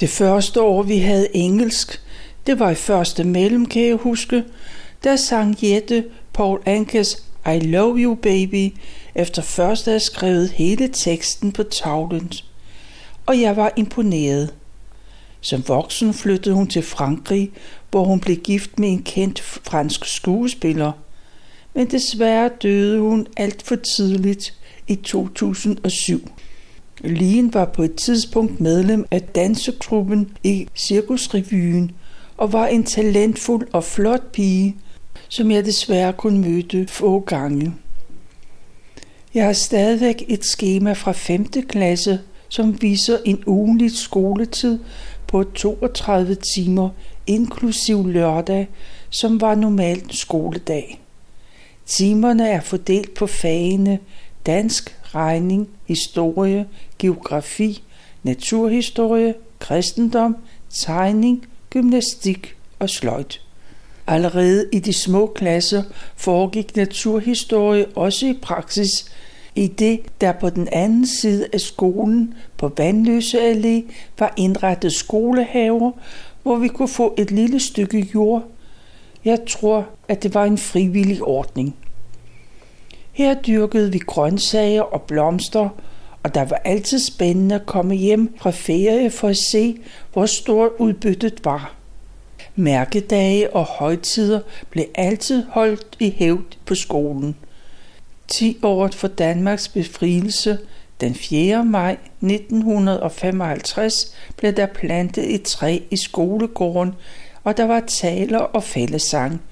Det 0.00 0.08
første 0.08 0.62
år, 0.62 0.82
vi 0.82 0.98
havde 0.98 1.36
engelsk, 1.36 2.00
det 2.46 2.58
var 2.58 2.70
i 2.70 2.74
første 2.74 3.24
mellem, 3.24 3.66
kan 3.66 3.82
jeg 3.82 3.96
huske, 3.96 4.44
der 5.04 5.16
sang 5.16 5.56
Jette 5.62 6.04
Paul 6.32 6.60
Ankes 6.66 7.27
i 7.54 7.58
Love 7.58 7.98
You 7.98 8.14
Baby, 8.14 8.74
efter 9.14 9.42
først 9.42 9.88
at 9.88 9.92
have 9.92 10.00
skrevet 10.00 10.50
hele 10.50 10.88
teksten 10.88 11.52
på 11.52 11.62
tavlen. 11.62 12.32
Og 13.26 13.40
jeg 13.40 13.56
var 13.56 13.72
imponeret. 13.76 14.54
Som 15.40 15.68
voksen 15.68 16.14
flyttede 16.14 16.54
hun 16.54 16.66
til 16.66 16.82
Frankrig, 16.82 17.50
hvor 17.90 18.04
hun 18.04 18.20
blev 18.20 18.36
gift 18.36 18.78
med 18.78 18.88
en 18.88 19.02
kendt 19.02 19.40
fransk 19.40 20.04
skuespiller. 20.04 20.92
Men 21.74 21.90
desværre 21.90 22.50
døde 22.62 23.00
hun 23.00 23.26
alt 23.36 23.62
for 23.62 23.76
tidligt 23.96 24.54
i 24.88 24.94
2007. 24.94 26.30
Lien 27.00 27.54
var 27.54 27.64
på 27.64 27.82
et 27.82 27.94
tidspunkt 27.94 28.60
medlem 28.60 29.04
af 29.10 29.22
dansegruppen 29.22 30.36
i 30.44 30.68
Cirkusrevyen 30.76 31.90
og 32.36 32.52
var 32.52 32.66
en 32.66 32.84
talentfuld 32.84 33.68
og 33.72 33.84
flot 33.84 34.32
pige, 34.32 34.76
som 35.28 35.50
jeg 35.50 35.64
desværre 35.64 36.12
kun 36.12 36.38
mødte 36.38 36.86
få 36.86 37.20
gange. 37.20 37.74
Jeg 39.34 39.46
har 39.46 39.52
stadigvæk 39.52 40.22
et 40.28 40.44
skema 40.44 40.92
fra 40.92 41.12
5. 41.12 41.44
klasse, 41.68 42.20
som 42.48 42.82
viser 42.82 43.18
en 43.24 43.42
ugenlig 43.46 43.96
skoletid 43.96 44.78
på 45.26 45.44
32 45.44 46.36
timer, 46.54 46.90
inklusiv 47.26 48.06
lørdag, 48.06 48.68
som 49.10 49.40
var 49.40 49.54
normalt 49.54 50.14
skoledag. 50.14 51.00
Timerne 51.86 52.48
er 52.48 52.60
fordelt 52.60 53.14
på 53.14 53.26
fagene 53.26 53.98
dansk, 54.46 54.96
regning, 55.14 55.68
historie, 55.86 56.66
geografi, 56.98 57.82
naturhistorie, 58.22 59.34
kristendom, 59.58 60.36
tegning, 60.70 61.46
gymnastik 61.70 62.56
og 62.78 62.90
sløjt. 62.90 63.40
Allerede 64.08 64.66
i 64.72 64.78
de 64.78 64.92
små 64.92 65.26
klasser 65.26 65.82
foregik 66.16 66.76
naturhistorie 66.76 67.86
også 67.86 68.26
i 68.26 68.38
praksis, 68.42 69.12
i 69.54 69.66
det 69.66 70.00
der 70.20 70.32
på 70.32 70.50
den 70.50 70.68
anden 70.72 71.06
side 71.06 71.46
af 71.52 71.60
skolen 71.60 72.34
på 72.56 72.72
Vandløse 72.76 73.52
Allé 73.52 73.92
var 74.18 74.34
indrettet 74.36 74.92
skolehaver, 74.92 75.92
hvor 76.42 76.56
vi 76.56 76.68
kunne 76.68 76.88
få 76.88 77.14
et 77.18 77.30
lille 77.30 77.60
stykke 77.60 78.08
jord. 78.14 78.44
Jeg 79.24 79.38
tror, 79.48 79.86
at 80.08 80.22
det 80.22 80.34
var 80.34 80.44
en 80.44 80.58
frivillig 80.58 81.22
ordning. 81.22 81.76
Her 83.12 83.34
dyrkede 83.34 83.92
vi 83.92 83.98
grøntsager 83.98 84.82
og 84.82 85.02
blomster, 85.02 85.68
og 86.22 86.34
der 86.34 86.44
var 86.44 86.60
altid 86.64 86.98
spændende 86.98 87.54
at 87.54 87.66
komme 87.66 87.94
hjem 87.94 88.34
fra 88.38 88.50
ferie 88.50 89.10
for 89.10 89.28
at 89.28 89.36
se, 89.52 89.76
hvor 90.12 90.26
stort 90.26 90.70
udbyttet 90.78 91.44
var. 91.44 91.77
Mærkedage 92.58 93.56
og 93.56 93.64
højtider 93.64 94.40
blev 94.70 94.84
altid 94.94 95.44
holdt 95.50 95.96
i 95.98 96.14
hævd 96.16 96.56
på 96.66 96.74
skolen. 96.74 97.36
10 98.28 98.58
året 98.62 98.94
for 98.94 99.08
Danmarks 99.08 99.68
befrielse, 99.68 100.58
den 101.00 101.14
4. 101.14 101.64
maj 101.64 101.92
1955, 101.92 104.14
blev 104.36 104.52
der 104.52 104.66
plantet 104.66 105.34
et 105.34 105.42
træ 105.42 105.78
i 105.90 105.96
skolegården, 105.96 106.94
og 107.44 107.56
der 107.56 107.64
var 107.64 107.80
taler 107.80 108.38
og 108.38 108.62
fællesang. 108.62 109.42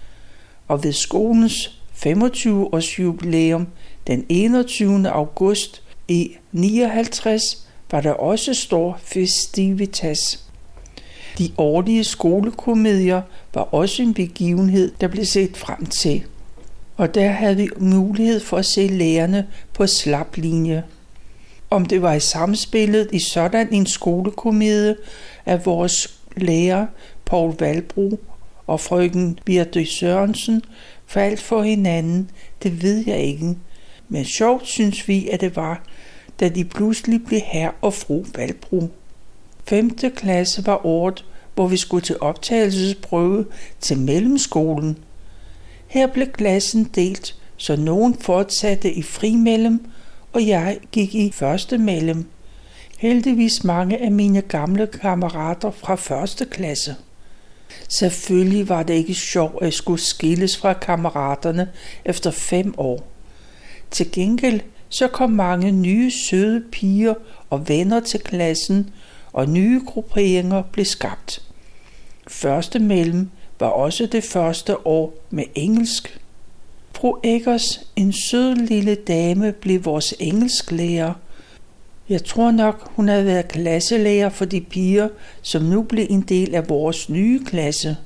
Og 0.69 0.85
ved 0.85 0.93
skolens 0.93 1.81
25 1.93 2.75
års 2.75 2.99
jubilæum 2.99 3.69
den 4.07 4.27
21. 4.29 5.09
august 5.09 5.83
i 6.09 6.37
59 6.53 7.67
var 7.91 8.01
der 8.01 8.13
også 8.13 8.55
stor 8.55 8.99
festivitas. 9.03 10.46
De 11.39 11.51
årlige 11.59 12.05
skolekomedier 12.05 13.23
var 13.55 13.63
også 13.63 14.03
en 14.03 14.15
begivenhed, 14.15 14.93
der 15.01 15.09
blev 15.09 15.25
set 15.25 15.57
frem 15.57 15.87
til. 15.87 16.23
Og 16.97 17.15
der 17.15 17.29
havde 17.29 17.57
vi 17.57 17.69
mulighed 17.79 18.41
for 18.41 18.57
at 18.57 18.67
se 18.67 18.87
lærerne 18.87 19.47
på 19.75 19.87
slap 19.87 20.37
linje. 20.37 20.83
Om 21.71 21.87
det 21.87 22.03
var 22.03 22.15
i 22.15 22.21
samspillet 22.21 23.09
i 23.13 23.19
sådan 23.19 23.73
en 23.73 23.87
skolekomedie, 23.87 24.97
at 25.47 25.67
vores 25.67 26.21
lærer 26.37 26.87
Paul 27.25 27.55
Valbro 27.59 28.21
og 28.67 28.81
frøken 28.81 29.39
Birte 29.45 29.87
Sørensen 29.87 30.63
faldt 31.07 31.41
for 31.41 31.63
hinanden, 31.63 32.31
det 32.63 32.83
ved 32.83 33.05
jeg 33.07 33.19
ikke. 33.19 33.57
Men 34.09 34.25
sjovt 34.25 34.67
synes 34.67 35.09
vi, 35.09 35.29
at 35.29 35.41
det 35.41 35.57
var, 35.57 35.83
da 36.41 36.49
de 36.49 36.65
pludselig 36.65 37.25
blev 37.25 37.41
herr 37.45 37.71
og 37.81 37.95
fru 37.95 38.25
Valbro. 38.35 38.91
5. 39.69 39.91
klasse 40.17 40.67
var 40.67 40.87
året, 40.87 41.25
hvor 41.55 41.67
vi 41.67 41.77
skulle 41.77 42.05
til 42.05 42.17
optagelsesprøve 42.21 43.47
til 43.81 43.99
mellemskolen. 43.99 44.99
Her 45.87 46.07
blev 46.07 46.27
klassen 46.27 46.85
delt, 46.85 47.35
så 47.57 47.77
nogen 47.77 48.15
fortsatte 48.15 48.93
i 48.93 49.03
frimellem, 49.03 49.87
og 50.33 50.47
jeg 50.47 50.79
gik 50.93 51.15
i 51.15 51.33
første 51.33 51.79
mellem. 51.79 52.27
Heldigvis 52.99 53.65
mange 53.65 53.99
af 53.99 54.13
mine 54.13 54.41
gamle 54.41 54.87
kammerater 54.87 55.71
fra 55.71 55.95
første 55.95 56.45
klasse. 56.45 56.95
Selvfølgelig 57.89 58.69
var 58.69 58.83
det 58.83 58.95
ikke 58.95 59.15
sjovt 59.15 59.63
at 59.63 59.75
skulle 59.75 60.01
skilles 60.01 60.57
fra 60.57 60.73
kammeraterne 60.73 61.69
efter 62.05 62.31
fem 62.31 62.75
år. 62.77 63.07
Til 63.91 64.13
gengæld 64.13 64.61
så 64.89 65.09
kom 65.09 65.31
mange 65.31 65.73
nye 65.73 66.11
søde 66.11 66.65
piger 66.73 67.15
og 67.51 67.69
venner 67.69 68.01
til 68.01 68.21
klassen, 68.21 68.91
og 69.37 69.49
nye 69.49 69.81
grupperinger 69.87 70.63
blev 70.63 70.85
skabt. 70.85 71.43
Første 72.29 72.79
mellem 72.79 73.31
var 73.61 73.67
også 73.67 74.07
det 74.07 74.25
første 74.25 74.87
år 74.87 75.15
med 75.31 75.45
engelsk. 75.55 76.21
Fru 76.93 77.17
Eggers, 77.25 77.81
en 77.97 78.13
sød 78.13 78.55
lille 78.55 78.95
dame, 78.95 79.53
blev 79.53 79.85
vores 79.85 80.15
engelsklærer. 80.21 81.15
Jeg 82.09 82.25
tror 82.25 82.51
nok, 82.51 82.91
hun 82.95 83.09
havde 83.09 83.27
været 83.27 83.49
klasselærer 83.49 84.29
for 84.29 84.45
de 84.45 84.61
piger, 84.61 85.09
som 85.43 85.63
nu 85.63 85.83
blev 85.83 86.07
en 86.11 86.21
del 86.21 86.55
af 86.55 86.69
vores 86.69 87.09
nye 87.09 87.45
klasse. 87.45 87.97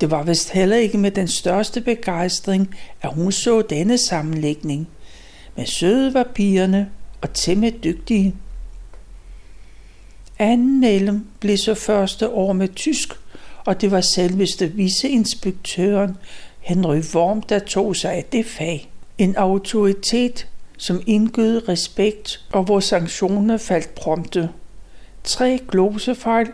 Det 0.00 0.10
var 0.10 0.22
vist 0.22 0.50
heller 0.50 0.76
ikke 0.76 0.98
med 0.98 1.10
den 1.10 1.28
største 1.28 1.80
begejstring, 1.80 2.74
at 3.02 3.14
hun 3.14 3.32
så 3.32 3.62
denne 3.62 3.98
sammenlægning. 3.98 4.88
Men 5.56 5.66
søde 5.66 6.14
var 6.14 6.28
pigerne 6.34 6.90
og 7.20 7.32
temmelig 7.34 7.84
dygtige. 7.84 8.34
Anden 10.38 10.80
mellem 10.80 11.26
blev 11.40 11.56
så 11.56 11.74
første 11.74 12.28
år 12.28 12.52
med 12.52 12.68
tysk, 12.74 13.12
og 13.64 13.80
det 13.80 13.90
var 13.90 14.00
selveste 14.00 14.68
viceinspektøren 14.68 16.16
Henry 16.60 17.00
Worm, 17.14 17.42
der 17.42 17.58
tog 17.58 17.96
sig 17.96 18.12
af 18.12 18.24
det 18.32 18.46
fag. 18.46 18.90
En 19.18 19.36
autoritet, 19.36 20.48
som 20.78 21.02
indgød 21.06 21.68
respekt, 21.68 22.44
og 22.52 22.62
hvor 22.64 22.80
sanktioner 22.80 23.56
faldt 23.56 23.94
prompte. 23.94 24.48
Tre 25.24 25.60
glosefejl 25.68 26.48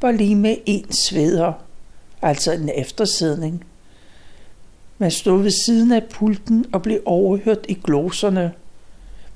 var 0.00 0.10
lige 0.10 0.36
med 0.36 0.56
en 0.66 0.92
sveder, 0.92 1.52
altså 2.22 2.52
en 2.52 2.70
eftersidning. 2.76 3.64
Man 4.98 5.10
stod 5.10 5.42
ved 5.42 5.64
siden 5.64 5.92
af 5.92 6.04
pulten 6.04 6.66
og 6.72 6.82
blev 6.82 7.00
overhørt 7.04 7.66
i 7.68 7.74
gloserne. 7.84 8.52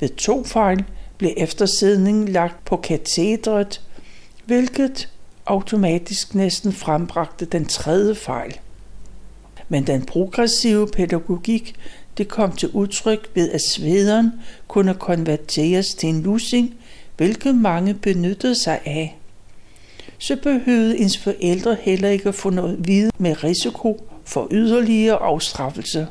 Ved 0.01 0.09
to 0.09 0.45
fejl 0.45 0.85
blev 1.19 1.33
eftersidningen 1.37 2.29
lagt 2.29 2.65
på 2.65 2.77
katedret, 2.77 3.81
hvilket 4.45 5.09
automatisk 5.47 6.35
næsten 6.35 6.73
frembragte 6.73 7.45
den 7.45 7.65
tredje 7.65 8.15
fejl. 8.15 8.59
Men 9.69 9.87
den 9.87 10.05
progressive 10.05 10.89
pædagogik 10.89 11.77
det 12.19 12.29
kom 12.29 12.53
til 12.53 12.69
udtryk 12.69 13.31
ved, 13.35 13.51
at 13.51 13.61
svederen 13.61 14.33
kunne 14.69 14.95
konverteres 14.95 15.95
til 15.95 16.09
en 16.09 16.23
lussing, 16.23 16.75
hvilket 17.17 17.55
mange 17.55 17.95
benyttede 17.95 18.55
sig 18.55 18.81
af. 18.85 19.19
Så 20.19 20.37
behøvede 20.37 20.99
ens 20.99 21.19
forældre 21.19 21.77
heller 21.81 22.09
ikke 22.09 22.29
at 22.29 22.35
få 22.35 22.51
noget 22.51 22.87
vide 22.87 23.11
med 23.19 23.45
risiko 23.45 24.11
for 24.25 24.49
yderligere 24.51 25.17
afstraffelse. 25.17 26.07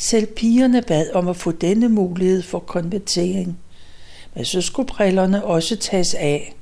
Selv 0.00 0.26
pigerne 0.26 0.82
bad 0.82 1.10
om 1.10 1.28
at 1.28 1.36
få 1.36 1.52
denne 1.52 1.88
mulighed 1.88 2.42
for 2.42 2.58
konvertering, 2.58 3.58
men 4.34 4.44
så 4.44 4.60
skulle 4.60 4.86
brillerne 4.86 5.44
også 5.44 5.76
tages 5.76 6.14
af. 6.14 6.54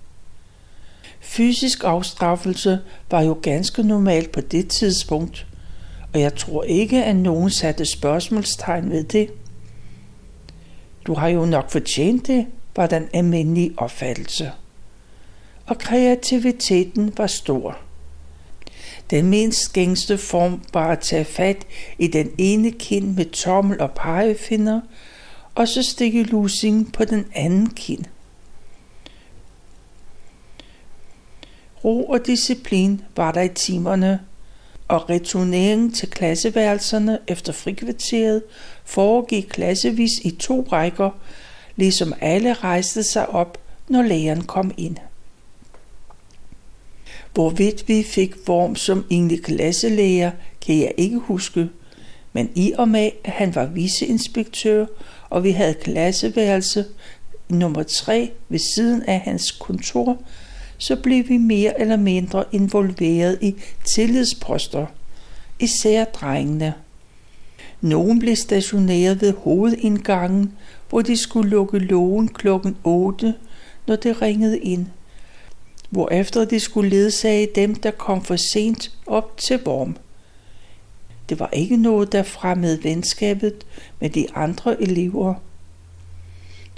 Fysisk 1.21 1.85
afstraffelse 1.85 2.81
var 3.11 3.23
jo 3.23 3.39
ganske 3.43 3.83
normalt 3.83 4.33
på 4.33 4.41
det 4.41 4.69
tidspunkt, 4.69 5.47
og 6.15 6.21
jeg 6.21 6.35
tror 6.35 6.63
ikke, 6.63 7.05
at 7.05 7.17
nogen 7.17 7.51
satte 7.51 7.85
spørgsmålstegn 7.85 8.91
ved 8.91 9.05
det. 9.05 9.31
Du 11.07 11.15
har 11.15 11.29
jo 11.29 11.45
nok 11.45 11.71
fortjent 11.71 12.27
det, 12.27 12.47
var 12.77 12.87
den 12.87 13.09
almindelige 13.13 13.75
opfattelse. 13.77 14.53
Og 15.67 15.79
kreativiteten 15.79 17.13
var 17.17 17.27
stor. 17.27 17.79
Den 19.11 19.27
mindst 19.27 19.73
gængste 19.73 20.19
form 20.19 20.63
var 20.73 20.93
at 20.93 21.01
tage 21.01 21.25
fat 21.25 21.67
i 21.99 22.07
den 22.07 22.31
ene 22.39 22.71
kind 22.71 23.15
med 23.15 23.25
tommel 23.25 23.81
og 23.81 23.91
pegefinder, 23.91 24.81
og 25.55 25.69
så 25.69 25.83
stikke 25.83 26.23
lusingen 26.23 26.91
på 26.91 27.05
den 27.05 27.27
anden 27.35 27.71
kind. 27.71 28.05
Ro 31.85 32.05
og 32.05 32.27
disciplin 32.27 33.03
var 33.17 33.33
der 33.33 33.43
i 33.43 33.49
timerne, 33.49 34.21
og 34.89 35.11
returneringen 35.11 35.93
til 35.93 36.11
klasseværelserne 36.11 37.19
efter 37.29 37.53
frikvarteret 37.53 38.43
foregik 38.85 39.47
klassevis 39.51 40.11
i 40.25 40.31
to 40.31 40.69
rækker, 40.73 41.11
ligesom 41.77 42.13
alle 42.21 42.53
rejste 42.53 43.03
sig 43.03 43.29
op, 43.29 43.59
når 43.89 44.03
læreren 44.03 44.45
kom 44.45 44.73
ind. 44.77 44.97
Hvorvidt 47.37 47.89
vi 47.89 48.03
fik 48.03 48.35
Worm 48.49 48.77
som 48.77 49.05
egentlig 49.11 49.43
klasselærer, 49.43 50.31
kan 50.67 50.79
jeg 50.79 50.93
ikke 50.97 51.19
huske, 51.19 51.69
men 52.33 52.51
i 52.55 52.73
og 52.79 52.89
med, 52.89 53.11
at 53.25 53.33
han 53.33 53.55
var 53.55 53.67
viceinspektør, 53.67 54.87
og 55.31 55.45
vi 55.45 55.51
havde 55.51 55.75
klasseværelse 55.75 56.85
nummer 57.49 57.83
3 57.83 58.31
ved 58.49 58.59
siden 58.75 59.03
af 59.03 59.21
hans 59.21 59.51
kontor, 59.51 60.19
så 60.79 60.97
blev 60.97 61.29
vi 61.29 61.37
mere 61.37 61.81
eller 61.81 61.97
mindre 61.97 62.45
involveret 62.53 63.39
i 63.41 63.55
tillidsposter, 63.95 64.87
især 65.61 66.05
drengene. 66.05 66.75
Nogen 67.81 68.19
blev 68.19 68.37
stationeret 68.37 69.21
ved 69.21 69.33
hovedindgangen, 69.33 70.53
hvor 70.89 71.03
de 71.03 71.17
skulle 71.17 71.51
lukke 71.51 71.79
lågen 71.79 72.29
klokken 72.29 72.77
8, 72.85 73.35
når 73.87 73.97
det 73.97 74.23
ringede 74.23 74.59
ind, 74.59 74.87
hvorefter 75.91 76.45
de 76.45 76.61
skulle 76.61 76.91
ledsage 76.91 77.49
dem, 77.55 77.75
der 77.75 77.91
kom 77.91 78.25
for 78.25 78.37
sent 78.37 78.93
op 79.07 79.37
til 79.37 79.61
Worm. 79.67 79.97
Det 81.29 81.41
var 81.41 81.51
ikke 81.53 81.77
noget, 81.77 82.13
der 82.13 82.23
fremmede 82.23 82.85
venskabet 82.85 83.67
med 84.01 84.11
de 84.11 84.27
andre 84.35 84.83
elever. 84.83 85.35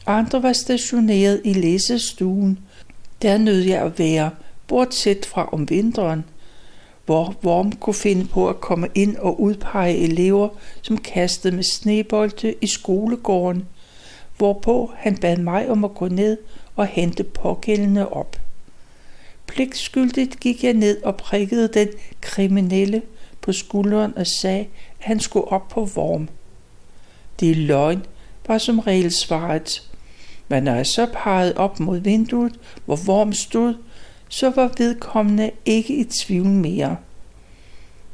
Andre 0.07 0.43
var 0.43 0.53
stationeret 0.53 1.41
i 1.45 1.53
læsestuen, 1.53 2.59
der 3.23 3.39
nød 3.39 3.61
jeg 3.61 3.83
at 3.83 3.99
være, 3.99 4.31
bortset 4.67 5.27
fra 5.27 5.49
om 5.53 5.71
vinteren, 5.71 6.25
hvor 7.07 7.37
Worm 7.45 7.73
kunne 7.73 7.95
finde 7.95 8.25
på 8.25 8.49
at 8.49 8.61
komme 8.61 8.89
ind 8.95 9.17
og 9.17 9.41
udpege 9.41 9.97
elever, 9.97 10.49
som 10.83 10.99
kastede 10.99 11.57
med 11.57 11.63
snebolde 11.63 12.55
i 12.61 12.67
skolegården, 12.67 13.69
hvorpå 14.37 14.93
han 14.97 15.17
bad 15.17 15.37
mig 15.37 15.69
om 15.69 15.85
at 15.85 15.95
gå 15.95 16.09
ned 16.09 16.37
og 16.77 16.87
hente 16.87 17.25
pågældende 17.25 18.09
op. 18.09 18.38
Pligtskyldigt 19.49 20.41
gik 20.41 20.65
jeg 20.65 20.73
ned 20.73 21.03
og 21.03 21.17
prikkede 21.17 21.69
den 21.69 21.89
kriminelle 22.21 23.03
på 23.41 23.53
skulderen 23.53 24.19
og 24.19 24.27
sagde, 24.27 24.61
at 24.61 24.67
han 24.99 25.21
skulle 25.21 25.49
op 25.49 25.69
på 25.69 25.85
vorm. 25.85 26.29
Det 27.41 27.51
er 27.51 27.55
løgn, 27.55 28.07
var 28.47 28.59
som 28.59 28.79
regel 28.79 29.13
svaret. 29.13 29.91
Men 30.49 30.63
når 30.63 30.75
jeg 30.75 30.87
så 30.87 31.07
pegede 31.13 31.57
op 31.57 31.81
mod 31.81 31.99
vinduet, 31.99 32.53
hvor 32.85 32.97
vorm 32.97 33.33
stod, 33.33 33.75
så 34.29 34.51
var 34.51 34.71
vedkommende 34.79 35.51
ikke 35.65 35.97
i 35.97 36.05
tvivl 36.05 36.47
mere. 36.47 36.97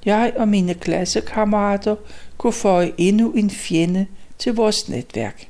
Jeg 0.04 0.32
og 0.36 0.48
mine 0.48 0.74
klassekammerater 0.74 1.96
kunne 2.38 2.52
få 2.52 2.82
endnu 2.98 3.32
en 3.32 3.50
fjende 3.50 4.06
til 4.38 4.54
vores 4.54 4.88
netværk. 4.88 5.48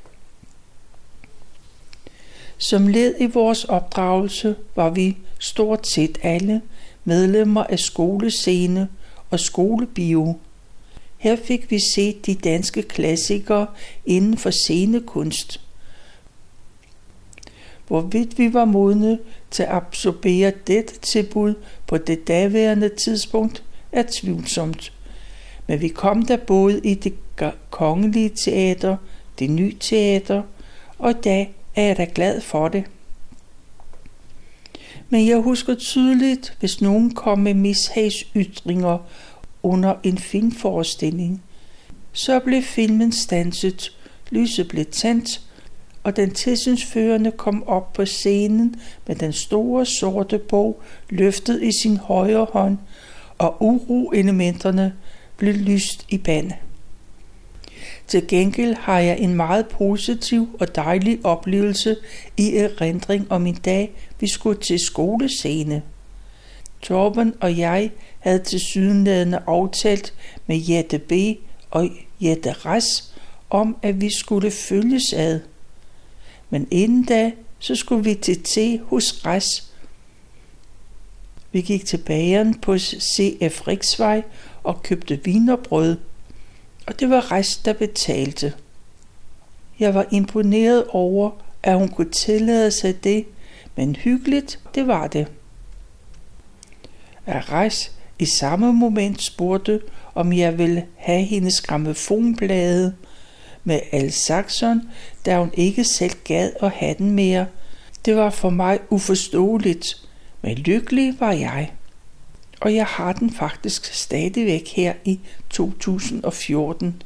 Som 2.57 2.87
led 2.87 3.15
i 3.19 3.25
vores 3.25 3.63
opdragelse 3.63 4.55
var 4.75 4.89
vi 4.89 5.17
stort 5.39 5.87
set 5.87 6.17
alle 6.23 6.61
medlemmer 7.03 7.63
af 7.63 7.79
skolescene 7.79 8.89
og 9.29 9.39
skolebio. 9.39 10.37
Her 11.17 11.35
fik 11.35 11.71
vi 11.71 11.79
set 11.95 12.25
de 12.25 12.35
danske 12.35 12.81
klassikere 12.81 13.67
inden 14.05 14.37
for 14.37 14.49
scenekunst. 14.49 15.61
Hvorvidt 17.87 18.37
vi 18.37 18.53
var 18.53 18.65
modne 18.65 19.19
til 19.51 19.63
at 19.63 19.69
absorbere 19.69 20.51
dette 20.67 20.99
tilbud 20.99 21.53
på 21.87 21.97
det 21.97 22.27
daværende 22.27 22.89
tidspunkt 22.89 23.63
er 23.91 24.03
tvivlsomt. 24.21 24.93
Men 25.67 25.81
vi 25.81 25.87
kom 25.87 26.25
der 26.25 26.37
både 26.37 26.79
i 26.79 26.93
det 26.93 27.13
kongelige 27.69 28.29
teater, 28.29 28.97
det 29.39 29.49
nye 29.49 29.75
teater, 29.79 30.43
og 30.99 31.11
i 31.11 31.13
dag 31.23 31.54
er 31.75 31.83
jeg 31.83 31.97
da 31.97 32.07
glad 32.15 32.41
for 32.41 32.67
det. 32.67 32.83
Men 35.09 35.27
jeg 35.27 35.37
husker 35.37 35.75
tydeligt, 35.75 36.57
hvis 36.59 36.81
nogen 36.81 37.13
kom 37.13 37.39
med 37.39 37.53
mishagsytringer 37.53 38.97
under 39.63 39.95
en 40.03 40.17
filmforestilling. 40.17 41.43
Så 42.13 42.39
blev 42.39 42.61
filmen 42.61 43.11
stanset, 43.11 43.91
lyset 44.29 44.67
blev 44.67 44.85
tændt, 44.85 45.41
og 46.03 46.15
den 46.15 46.31
tilsynsførende 46.31 47.31
kom 47.31 47.67
op 47.67 47.93
på 47.93 48.05
scenen 48.05 48.75
med 49.07 49.15
den 49.15 49.33
store 49.33 49.85
sorte 49.85 50.39
bog 50.39 50.81
løftet 51.09 51.63
i 51.63 51.71
sin 51.81 51.97
højre 51.97 52.47
hånd, 52.51 52.77
og 53.37 53.63
uroelementerne 53.63 54.93
blev 55.37 55.53
lyst 55.53 56.05
i 56.09 56.17
band. 56.17 56.51
Til 58.07 58.27
gengæld 58.27 58.75
har 58.75 58.99
jeg 58.99 59.19
en 59.19 59.33
meget 59.33 59.67
positiv 59.67 60.57
og 60.59 60.75
dejlig 60.75 61.19
oplevelse 61.23 61.95
i 62.37 62.55
erindring 62.55 63.31
om 63.31 63.47
en 63.47 63.55
dag, 63.55 63.91
vi 64.19 64.27
skulle 64.27 64.61
til 64.61 64.79
skolescene. 64.79 65.81
Torben 66.81 67.33
og 67.41 67.57
jeg 67.57 67.91
havde 68.19 68.39
til 68.39 68.59
sydenlædende 68.59 69.41
aftalt 69.47 70.13
med 70.47 70.61
Jette 70.69 70.99
B. 70.99 71.11
og 71.71 71.89
Jette 72.21 72.51
Ras 72.51 73.13
om, 73.49 73.77
at 73.81 74.01
vi 74.01 74.09
skulle 74.09 74.51
følges 74.51 75.13
ad. 75.13 75.39
Men 76.49 76.67
inden 76.71 77.03
da, 77.03 77.31
så 77.59 77.75
skulle 77.75 78.03
vi 78.03 78.15
til 78.15 78.43
te 78.43 78.79
hos 78.79 79.25
Ras. 79.25 79.71
Vi 81.51 81.61
gik 81.61 81.85
til 81.85 81.97
bageren 81.97 82.53
på 82.53 82.77
CF 82.77 83.67
Riksvej 83.67 84.23
og 84.63 84.83
købte 84.83 85.19
vinerbrød 85.23 85.97
og 86.87 86.99
det 86.99 87.09
var 87.09 87.31
rest, 87.31 87.65
der 87.65 87.73
betalte. 87.73 88.53
Jeg 89.79 89.93
var 89.93 90.05
imponeret 90.11 90.83
over, 90.89 91.31
at 91.63 91.77
hun 91.77 91.87
kunne 91.87 92.11
tillade 92.11 92.71
sig 92.71 93.03
det, 93.03 93.25
men 93.75 93.95
hyggeligt, 93.95 94.59
det 94.75 94.87
var 94.87 95.07
det. 95.07 95.27
Reis 97.27 97.91
i 98.19 98.25
samme 98.25 98.73
moment 98.73 99.21
spurgte, 99.21 99.81
om 100.15 100.33
jeg 100.33 100.57
ville 100.57 100.85
have 100.95 101.23
hendes 101.23 101.61
gramofonblade 101.61 102.95
med 103.63 103.79
Al 103.91 104.11
Saxon, 104.11 104.81
da 105.25 105.39
hun 105.39 105.51
ikke 105.53 105.83
selv 105.83 106.13
gad 106.23 106.51
at 106.61 106.71
have 106.71 106.95
den 106.97 107.11
mere. 107.11 107.45
Det 108.05 108.15
var 108.15 108.29
for 108.29 108.49
mig 108.49 108.79
uforståeligt, 108.89 109.87
men 110.41 110.55
lykkelig 110.55 111.15
var 111.19 111.31
jeg 111.31 111.71
og 112.61 112.75
jeg 112.75 112.85
har 112.85 113.13
den 113.13 113.31
faktisk 113.31 113.93
stadigvæk 113.93 114.67
her 114.75 114.93
i 115.05 115.19
2014. 115.49 117.03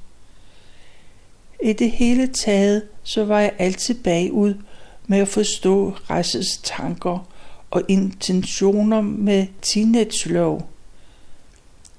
I 1.64 1.74
det 1.74 1.92
hele 1.92 2.28
taget, 2.28 2.84
så 3.04 3.26
var 3.26 3.40
jeg 3.40 3.52
altid 3.58 4.04
bagud 4.04 4.54
med 5.08 5.20
at 5.20 5.28
forstå 5.28 5.96
Rasses 6.10 6.58
tanker 6.64 7.28
og 7.72 7.82
intentioner 7.88 9.02
med 9.02 9.48
teenage-lov. 9.62 10.70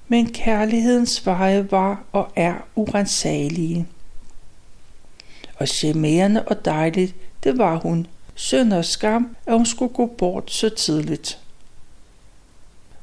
Men 0.07 0.33
kærlighedens 0.33 1.25
veje 1.25 1.71
var 1.71 2.03
og 2.11 2.31
er 2.35 2.53
urensagelige. 2.75 3.87
Og 5.55 5.67
charmerende 5.67 6.43
og 6.43 6.65
dejligt, 6.65 7.15
det 7.43 7.57
var 7.57 7.75
hun. 7.75 8.07
Sønd 8.35 8.73
og 8.73 8.85
skam, 8.85 9.35
at 9.45 9.53
hun 9.53 9.65
skulle 9.65 9.93
gå 9.93 10.05
bort 10.05 10.51
så 10.51 10.69
tidligt. 10.69 11.39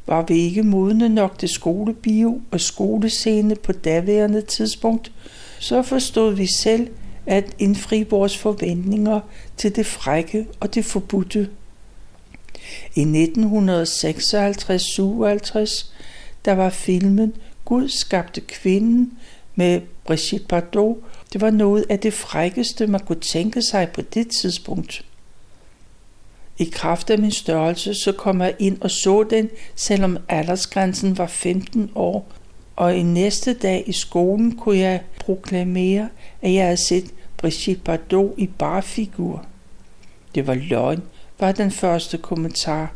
Var 0.09 0.23
vi 0.23 0.35
ikke 0.35 0.63
modne 0.63 1.09
nok 1.09 1.39
til 1.39 1.49
skolebio 1.49 2.41
og 2.51 2.61
skolescene 2.61 3.55
på 3.55 3.73
daværende 3.73 4.41
tidspunkt, 4.41 5.13
så 5.59 5.83
forstod 5.83 6.35
vi 6.35 6.47
selv 6.59 6.89
at 7.27 7.55
indfri 7.59 8.03
vores 8.03 8.39
forventninger 8.39 9.21
til 9.57 9.77
det 9.77 9.87
frække 9.87 10.47
og 10.61 10.75
det 10.75 10.85
forbudte. 10.85 11.49
I 12.95 13.03
1956-57, 13.03 13.09
der 16.45 16.53
var 16.53 16.71
filmen 16.71 17.35
Gud 17.65 17.89
skabte 17.89 18.41
kvinden 18.41 19.13
med 19.55 19.81
Brigitte 20.05 20.47
Bardot. 20.47 20.97
Det 21.33 21.41
var 21.41 21.51
noget 21.51 21.85
af 21.89 21.99
det 21.99 22.13
frækkeste, 22.13 22.87
man 22.87 23.01
kunne 23.01 23.21
tænke 23.21 23.63
sig 23.63 23.89
på 23.95 24.01
det 24.01 24.29
tidspunkt. 24.29 25.05
I 26.59 26.65
kraft 26.65 27.11
af 27.11 27.19
min 27.19 27.31
størrelse, 27.31 27.95
så 27.95 28.13
kom 28.13 28.41
jeg 28.41 28.55
ind 28.59 28.81
og 28.81 28.91
så 28.91 29.23
den, 29.23 29.51
selvom 29.75 30.19
aldersgrænsen 30.29 31.19
var 31.19 31.27
15 31.27 31.91
år. 31.95 32.33
Og 32.77 32.97
i 32.97 33.03
næste 33.03 33.55
dag 33.55 33.85
i 33.87 33.93
skolen 33.93 34.57
kunne 34.57 34.79
jeg 34.79 35.03
proklamere, 35.21 36.09
at 36.43 36.55
jeg 36.55 36.65
havde 36.65 36.87
set 36.87 37.11
Brigitte 37.37 37.83
Bardot 37.83 38.35
i 38.37 38.47
barfigur. 38.47 39.45
Det 40.35 40.47
var 40.47 40.55
løgn, 40.55 41.03
var 41.39 41.53
den 41.53 41.71
første 41.71 42.19
kommentar. 42.19 42.93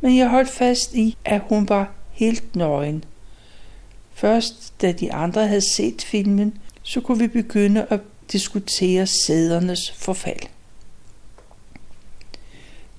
Men 0.00 0.18
jeg 0.18 0.28
holdt 0.28 0.50
fast 0.50 0.94
i, 0.94 1.16
at 1.24 1.40
hun 1.48 1.68
var 1.68 1.92
helt 2.12 2.56
nøgen. 2.56 3.04
Først 4.14 4.72
da 4.82 4.92
de 4.92 5.12
andre 5.12 5.46
havde 5.46 5.74
set 5.74 6.02
filmen, 6.02 6.58
så 6.82 7.00
kunne 7.00 7.18
vi 7.18 7.26
begynde 7.26 7.86
at 7.90 8.00
diskutere 8.32 9.06
sædernes 9.06 9.90
forfald. 9.90 10.40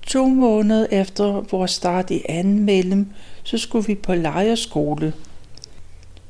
To 0.06 0.26
måneder 0.26 0.86
efter 0.90 1.24
vores 1.50 1.70
start 1.70 2.10
i 2.10 2.22
anden 2.28 2.64
mellem, 2.64 3.06
så 3.42 3.58
skulle 3.58 3.86
vi 3.86 3.94
på 3.94 4.14
lejerskole. 4.14 5.12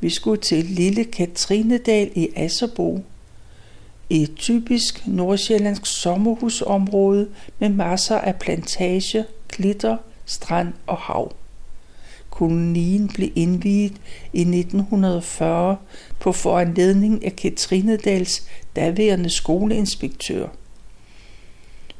Vi 0.00 0.10
skulle 0.10 0.40
til 0.40 0.64
Lille 0.64 1.04
Katrinedal 1.04 2.10
i 2.14 2.28
Asserbo. 2.36 3.04
I 4.10 4.22
et 4.22 4.34
typisk 4.36 5.06
nordsjællandsk 5.06 5.86
sommerhusområde 5.86 7.28
med 7.58 7.68
masser 7.68 8.18
af 8.18 8.36
plantage, 8.36 9.24
klitter, 9.48 9.96
strand 10.24 10.72
og 10.86 10.96
hav. 10.96 11.32
Kolonien 12.30 13.08
blev 13.08 13.30
indviet 13.34 14.00
i 14.32 14.40
1940 14.40 15.76
på 16.20 16.32
foranledning 16.32 17.24
af 17.24 17.36
Katrinedals 17.36 18.48
daværende 18.76 19.30
skoleinspektør. 19.30 20.48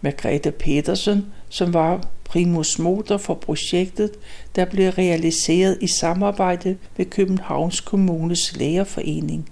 Margrethe 0.04 0.50
Petersen, 0.50 1.26
som 1.48 1.74
var 1.74 2.06
primus 2.24 2.78
motor 2.78 3.16
for 3.16 3.34
projektet, 3.34 4.10
der 4.56 4.64
blev 4.64 4.90
realiseret 4.90 5.78
i 5.80 5.86
samarbejde 5.86 6.76
med 6.96 7.06
Københavns 7.06 7.80
Kommunes 7.80 8.56
Lægerforening. 8.56 9.50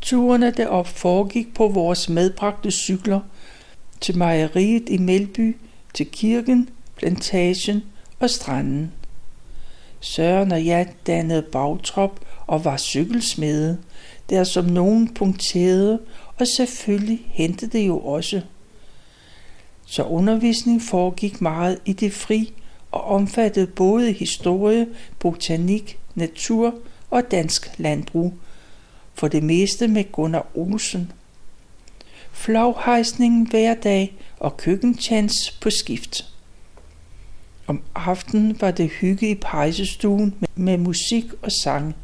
Turene 0.00 0.50
derop 0.50 0.86
foregik 0.86 1.54
på 1.54 1.68
vores 1.68 2.08
medbragte 2.08 2.70
cykler 2.70 3.20
til 4.00 4.18
mejeriet 4.18 4.88
i 4.88 4.98
Melby, 4.98 5.56
til 5.94 6.06
kirken, 6.06 6.68
plantagen 6.96 7.82
og 8.20 8.30
stranden. 8.30 8.92
Søren 10.00 10.52
og 10.52 10.66
jeg 10.66 10.88
dannede 11.06 11.42
bagtrop 11.42 12.20
og 12.46 12.64
var 12.64 12.76
cykelsmede, 12.76 13.78
der 14.30 14.44
som 14.44 14.64
nogen 14.64 15.14
punkterede, 15.14 15.98
og 16.38 16.46
selvfølgelig 16.46 17.20
hentede 17.26 17.78
det 17.78 17.86
jo 17.86 17.98
også. 17.98 18.42
Så 19.90 20.02
undervisning 20.02 20.82
foregik 20.82 21.40
meget 21.40 21.78
i 21.84 21.92
det 21.92 22.12
fri 22.12 22.52
og 22.92 23.04
omfattede 23.04 23.66
både 23.66 24.12
historie, 24.12 24.86
botanik, 25.18 25.98
natur 26.14 26.74
og 27.10 27.22
dansk 27.30 27.70
landbrug, 27.78 28.34
for 29.14 29.28
det 29.28 29.42
meste 29.42 29.88
med 29.88 30.12
Gunnar 30.12 30.46
Olsen. 30.54 31.12
Flaghejsningen 32.32 33.46
hver 33.46 33.74
dag 33.74 34.16
og 34.38 34.56
køkkentjans 34.56 35.58
på 35.60 35.70
skift. 35.70 36.24
Om 37.66 37.82
aftenen 37.94 38.60
var 38.60 38.70
det 38.70 38.90
hygge 38.90 39.30
i 39.30 39.34
pejsestuen 39.34 40.34
med 40.54 40.78
musik 40.78 41.24
og 41.42 41.52
sang. 41.52 41.96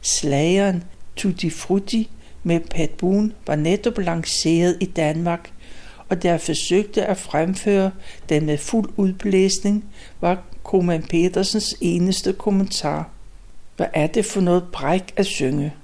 Slageren 0.00 0.84
Tutti 1.16 1.50
Frutti 1.50 2.10
med 2.42 2.60
Pat 2.60 2.90
Boone 2.90 3.32
var 3.46 3.56
netop 3.56 3.98
lanceret 3.98 4.76
i 4.80 4.84
Danmark, 4.84 5.52
og 6.10 6.22
der 6.22 6.38
forsøgte 6.38 7.04
at 7.04 7.16
fremføre 7.16 7.90
den 8.28 8.46
med 8.46 8.58
fuld 8.58 8.90
udblæsning, 8.96 9.84
var 10.20 10.42
Koman 10.62 11.02
Petersens 11.02 11.76
eneste 11.80 12.32
kommentar. 12.32 13.08
Hvad 13.76 13.86
er 13.94 14.06
det 14.06 14.24
for 14.24 14.40
noget 14.40 14.64
bræk 14.72 15.12
at 15.16 15.26
synge? 15.26 15.74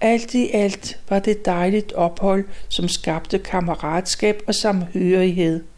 Alt 0.00 0.34
i 0.34 0.50
alt 0.50 0.98
var 1.08 1.18
det 1.18 1.46
dejligt 1.46 1.92
ophold, 1.92 2.44
som 2.68 2.88
skabte 2.88 3.38
kammeratskab 3.38 4.42
og 4.46 4.54
samhørighed– 4.54 5.62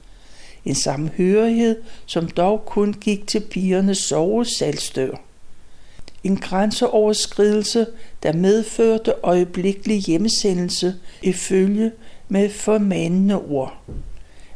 en 0.67 0.75
samhørighed, 0.75 1.83
som 2.07 2.29
dog 2.29 2.63
kun 2.67 2.93
gik 2.93 3.27
til 3.27 3.41
pigernes 3.41 3.99
sovesalstør. 3.99 5.11
En 6.25 6.37
grænseoverskridelse, 6.37 7.87
der 8.23 8.33
medførte 8.33 9.15
øjeblikkelig 9.23 9.99
hjemmesendelse 9.99 10.95
ifølge 11.23 11.93
med 12.29 12.51
formanende 12.51 13.39
ord. 13.39 13.79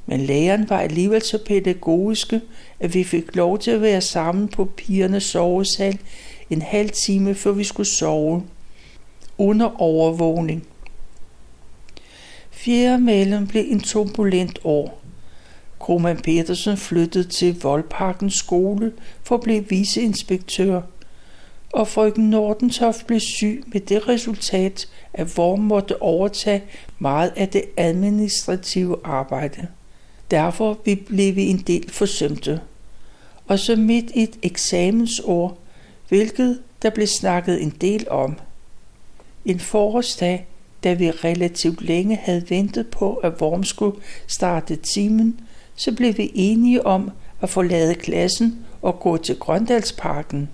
Men 0.07 0.21
læreren 0.21 0.71
var 0.71 0.81
alligevel 0.81 1.23
så 1.23 1.39
pædagogiske, 1.47 2.41
at 2.81 2.95
vi 2.95 3.05
fik 3.05 3.37
lov 3.37 3.59
til 3.59 3.71
at 3.71 3.83
være 3.83 4.01
sammen 4.01 4.49
på 4.49 4.65
pigernes 4.65 5.25
sovesal 5.25 5.99
en 6.51 6.63
halv 6.63 6.91
time, 6.91 7.35
før 7.35 7.53
vi 7.53 7.65
skulle 7.65 7.89
sove. 7.89 8.43
Under 9.39 9.81
overvågning. 9.81 10.67
Fjerde 12.51 12.99
mellem 12.99 13.47
blev 13.47 13.65
en 13.69 13.81
turbulent 13.81 14.59
år. 14.65 15.03
Kroman 15.79 16.17
Petersen 16.17 16.77
flyttede 16.77 17.29
til 17.29 17.61
Voldparkens 17.63 18.35
skole 18.35 18.93
for 19.23 19.35
at 19.35 19.41
blive 19.41 19.69
viceinspektør, 19.69 20.83
og 21.73 21.89
frøken 21.89 22.31
Nordentoft 22.31 23.07
blev 23.07 23.21
syg 23.21 23.65
med 23.67 23.81
det 23.81 24.09
resultat, 24.09 24.89
at 25.13 25.39
Worm 25.39 25.59
måtte 25.59 26.03
overtage 26.03 26.63
meget 26.99 27.33
af 27.37 27.49
det 27.49 27.63
administrative 27.77 28.97
arbejde. 29.05 29.67
Derfor 30.31 30.79
blev 31.07 31.37
vi 31.37 31.47
en 31.47 31.59
del 31.59 31.91
forsømte. 31.91 32.61
Og 33.47 33.59
så 33.59 33.77
midt 33.77 34.11
i 34.15 34.23
et 34.23 34.39
eksamensår, 34.43 35.59
hvilket 36.09 36.61
der 36.83 36.91
blev 36.91 37.07
snakket 37.07 37.63
en 37.63 37.75
del 37.81 38.11
om. 38.11 38.39
En 39.45 39.61
forårsdag, 39.61 40.47
da 40.85 40.93
vi 40.93 41.11
relativt 41.11 41.83
længe 41.83 42.17
havde 42.17 42.51
ventet 42.51 42.87
på, 42.87 43.15
at 43.15 43.43
Worm 43.43 43.65
skulle 43.65 43.97
starte 44.27 44.77
timen, 44.77 45.41
så 45.77 45.93
blev 45.93 46.17
vi 46.17 46.31
enige 46.35 46.87
om 46.87 47.11
at 47.41 47.51
forlade 47.51 47.95
klassen 47.95 48.67
og 48.83 49.01
gå 49.01 49.17
til 49.17 49.39
Grøndalsparken. 49.39 50.49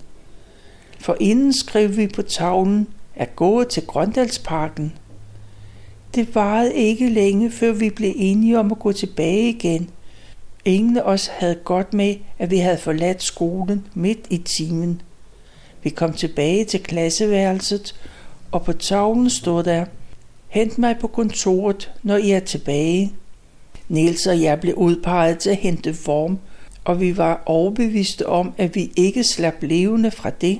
For 0.99 1.17
inden 1.19 1.53
skrev 1.53 1.97
vi 1.97 2.07
på 2.07 2.21
tavlen 2.21 2.87
at 3.15 3.35
gå 3.35 3.63
til 3.63 3.85
Grøndalsparken. 3.85 4.93
Det 6.15 6.35
varede 6.35 6.73
ikke 6.73 7.09
længe, 7.09 7.51
før 7.51 7.71
vi 7.71 7.89
blev 7.89 8.13
enige 8.15 8.59
om 8.59 8.71
at 8.71 8.79
gå 8.79 8.91
tilbage 8.91 9.49
igen. 9.49 9.89
Ingen 10.65 10.97
af 10.97 11.01
os 11.01 11.27
havde 11.27 11.55
godt 11.55 11.93
med, 11.93 12.15
at 12.39 12.51
vi 12.51 12.57
havde 12.57 12.77
forladt 12.77 13.23
skolen 13.23 13.85
midt 13.93 14.27
i 14.29 14.37
timen. 14.37 15.01
Vi 15.83 15.89
kom 15.89 16.13
tilbage 16.13 16.65
til 16.65 16.83
klasseværelset, 16.83 17.95
og 18.51 18.63
på 18.63 18.73
tavlen 18.73 19.29
stod 19.29 19.63
der, 19.63 19.85
Hent 20.47 20.77
mig 20.77 20.97
på 20.99 21.07
kontoret, 21.07 21.91
når 22.03 22.17
I 22.17 22.31
er 22.31 22.39
tilbage. 22.39 23.13
Niels 23.89 24.27
og 24.27 24.41
jeg 24.41 24.59
blev 24.59 24.73
udpeget 24.75 25.39
til 25.39 25.49
at 25.49 25.55
hente 25.55 25.93
form, 25.93 26.39
og 26.83 27.01
vi 27.01 27.17
var 27.17 27.43
overbeviste 27.45 28.25
om, 28.25 28.53
at 28.57 28.75
vi 28.75 28.91
ikke 28.95 29.23
slap 29.23 29.63
levende 29.63 30.11
fra 30.11 30.29
det. 30.29 30.59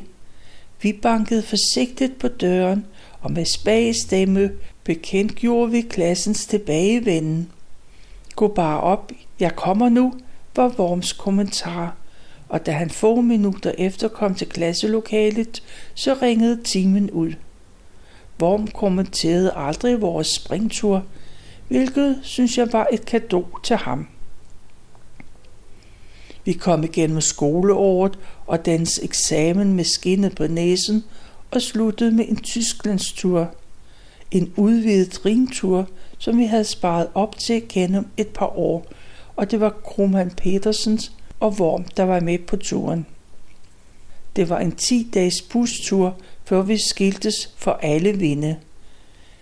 Vi 0.81 0.93
bankede 0.93 1.43
forsigtigt 1.43 2.19
på 2.19 2.27
døren, 2.27 2.85
og 3.21 3.31
med 3.31 3.45
spag 3.45 3.95
stemme 3.95 4.51
bekendtgjorde 4.83 5.71
vi 5.71 5.81
klassens 5.81 6.45
tilbagevenden. 6.45 7.51
Gå 8.35 8.47
bare 8.47 8.81
op, 8.81 9.11
jeg 9.39 9.55
kommer 9.55 9.89
nu, 9.89 10.13
var 10.55 10.67
Worms 10.79 11.13
kommentar, 11.13 11.95
og 12.49 12.65
da 12.65 12.71
han 12.71 12.89
få 12.89 13.21
minutter 13.21 13.71
efter 13.77 14.07
kom 14.07 14.35
til 14.35 14.49
klasselokalet, 14.49 15.63
så 15.93 16.17
ringede 16.21 16.63
timen 16.63 17.11
ud. 17.11 17.33
Worm 18.41 18.67
kommenterede 18.67 19.51
aldrig 19.55 20.01
vores 20.01 20.27
springtur, 20.27 21.03
hvilket 21.67 22.19
synes 22.23 22.57
jeg 22.57 22.73
var 22.73 22.87
et 22.91 23.05
kado 23.05 23.45
til 23.63 23.75
ham. 23.75 24.07
Vi 26.47 26.53
kom 26.53 26.83
igennem 26.83 27.21
skoleåret 27.21 28.19
og 28.45 28.65
dens 28.65 28.99
eksamen 29.03 29.73
med 29.73 29.83
skinnet 29.83 30.35
på 30.35 30.47
næsen 30.47 31.03
og 31.51 31.61
sluttede 31.61 32.11
med 32.11 32.25
en 32.27 32.35
Tysklandstur. 32.35 33.55
En 34.31 34.53
udvidet 34.55 35.25
ringtur, 35.25 35.89
som 36.17 36.37
vi 36.37 36.45
havde 36.45 36.63
sparet 36.63 37.07
op 37.13 37.37
til 37.37 37.63
gennem 37.69 38.07
et 38.17 38.27
par 38.27 38.57
år, 38.57 38.85
og 39.35 39.51
det 39.51 39.59
var 39.59 39.69
Krumhan 39.69 40.31
Petersens 40.31 41.11
og 41.39 41.55
Worm, 41.59 41.83
der 41.97 42.03
var 42.03 42.19
med 42.19 42.39
på 42.39 42.57
turen. 42.57 43.05
Det 44.35 44.49
var 44.49 44.59
en 44.59 44.75
10-dages 44.81 45.41
bustur, 45.41 46.15
før 46.45 46.61
vi 46.61 46.77
skiltes 46.77 47.49
for 47.57 47.79
alle 47.81 48.17
vinde. 48.17 48.55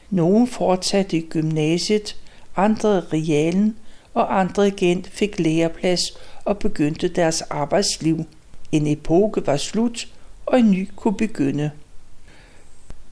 Nogle 0.10 0.48
fortsatte 0.48 1.18
i 1.18 1.22
gymnasiet, 1.30 2.15
andre 2.56 3.00
realen, 3.00 3.76
og 4.13 4.39
andre 4.39 4.68
igen 4.68 5.06
fik 5.12 5.39
læreplads 5.39 6.02
og 6.45 6.58
begyndte 6.58 7.08
deres 7.08 7.41
arbejdsliv. 7.41 8.25
En 8.71 8.88
epoke 8.88 9.47
var 9.47 9.58
slut, 9.58 10.08
og 10.45 10.60
en 10.60 10.71
ny 10.71 10.89
kunne 10.95 11.17
begynde. 11.17 11.71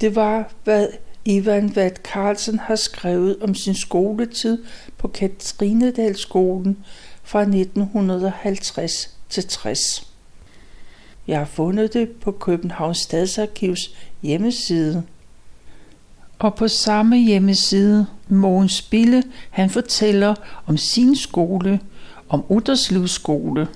Det 0.01 0.15
var, 0.15 0.51
hvad 0.63 0.87
Ivan 1.25 1.75
Vad 1.75 1.91
Carlsen 2.03 2.59
har 2.59 2.75
skrevet 2.75 3.37
om 3.41 3.55
sin 3.55 3.75
skoletid 3.75 4.63
på 4.97 5.07
Katrinedalskolen 5.07 6.77
fra 7.23 7.41
1950 7.41 9.17
til 9.29 9.47
60. 9.47 10.07
Jeg 11.27 11.37
har 11.37 11.45
fundet 11.45 11.93
det 11.93 12.09
på 12.11 12.31
Københavns 12.31 12.97
Stadsarkivs 12.97 13.95
hjemmeside. 14.21 15.03
Og 16.39 16.55
på 16.55 16.67
samme 16.67 17.17
hjemmeside, 17.17 18.05
Mogens 18.27 18.81
Bille, 18.81 19.23
han 19.49 19.69
fortæller 19.69 20.35
om 20.65 20.77
sin 20.77 21.15
skole, 21.15 21.79
om 22.33 22.45
Utterslev 22.49 23.07
skole. 23.07 23.67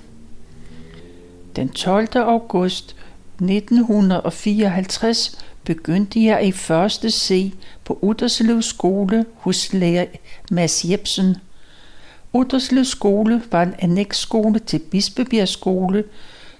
Den 1.56 1.68
12. 1.68 2.08
august 2.14 2.96
1954 3.40 5.38
begyndte 5.64 6.24
jeg 6.24 6.46
i 6.46 6.52
første 6.52 7.10
C 7.10 7.52
på 7.84 7.98
Utterslev 8.02 8.62
skole 8.62 9.26
hos 9.36 9.72
lærer 9.72 10.06
Mads 10.50 10.84
Jebsen. 10.84 11.36
Utterslev 12.32 12.84
skole 12.84 13.42
var 13.50 13.62
en 13.62 13.74
annexskole 13.78 14.58
til 14.58 14.78
Bispebjerg 14.78 15.48
skole, 15.48 16.04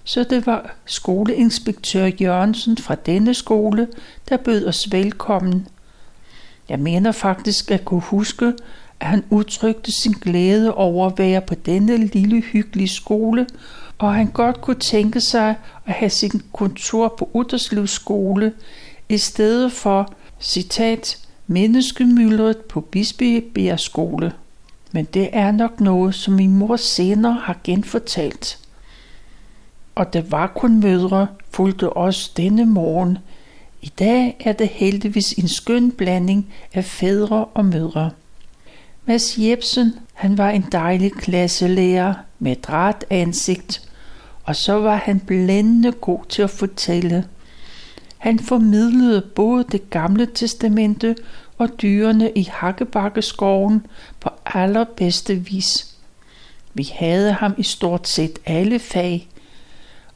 så 0.04 0.24
det 0.24 0.46
var 0.46 0.74
skoleinspektør 0.84 2.11
Jørgensen 2.20 2.78
fra 2.78 2.94
denne 2.94 3.34
skole, 3.34 3.88
der 4.28 4.37
bød 4.37 4.66
os 4.66 4.92
velkommen. 4.92 5.68
Jeg 6.68 6.78
mener 6.78 7.12
faktisk 7.12 7.70
at 7.70 7.84
kunne 7.84 8.00
huske, 8.00 8.52
han 9.00 9.24
udtrykte 9.30 9.92
sin 9.92 10.12
glæde 10.12 10.74
over 10.74 11.06
at 11.06 11.18
være 11.18 11.40
på 11.40 11.54
denne 11.54 11.96
lille 11.96 12.40
hyggelige 12.40 12.88
skole, 12.88 13.46
og 13.98 14.14
han 14.14 14.26
godt 14.26 14.61
kunne 14.61 14.78
tænke 14.78 15.20
sig 15.20 15.54
at 15.87 15.92
have 15.92 16.11
sin 16.11 16.42
kontor 16.52 17.14
på 17.18 17.30
Utterslev 17.32 17.87
skole, 17.87 18.52
i 19.08 19.18
stedet 19.18 19.72
for, 19.72 20.12
citat, 20.40 21.18
menneskemyldret 21.46 22.56
på 22.56 22.80
Bispebjerg 22.80 23.80
skole. 23.80 24.32
Men 24.92 25.04
det 25.04 25.28
er 25.32 25.50
nok 25.50 25.80
noget, 25.80 26.14
som 26.14 26.34
min 26.34 26.54
mor 26.54 26.76
senere 26.76 27.38
har 27.42 27.56
genfortalt. 27.64 28.58
Og 29.94 30.12
det 30.12 30.32
var 30.32 30.46
kun 30.46 30.80
mødre, 30.80 31.26
fulgte 31.50 31.96
os 31.96 32.28
denne 32.28 32.66
morgen. 32.66 33.18
I 33.82 33.92
dag 33.98 34.37
er 34.40 34.52
det 34.52 34.68
heldigvis 34.68 35.32
en 35.32 35.48
skøn 35.48 35.90
blanding 35.90 36.52
af 36.74 36.84
fædre 36.84 37.44
og 37.44 37.64
mødre. 37.64 38.11
Mads 39.09 39.38
Jebsen, 39.38 39.94
han 40.12 40.38
var 40.38 40.51
en 40.51 40.64
dejlig 40.73 41.12
klasselærer 41.12 42.14
med 42.38 42.57
dræt 42.57 43.05
ansigt, 43.11 43.88
og 44.44 44.57
så 44.57 44.73
var 44.73 44.97
han 44.97 45.21
blændende 45.21 45.92
god 45.92 46.21
til 46.29 46.42
at 46.42 46.51
fortælle. 46.51 47.25
Han 48.18 48.38
formidlede 48.38 49.21
både 49.21 49.64
det 49.73 49.90
gamle 49.90 50.29
testamente 50.35 51.16
og 51.59 51.68
dyrene 51.83 52.31
i 52.31 52.49
Hakkebakkeskoven 52.53 53.87
på 54.21 54.31
allerbedste 54.47 55.35
vis. 55.35 55.94
Vi 56.75 56.90
havde 56.94 57.33
ham 57.33 57.55
i 57.59 57.62
stort 57.62 58.09
set 58.09 58.38
alle 58.47 58.79
fag, 58.79 59.29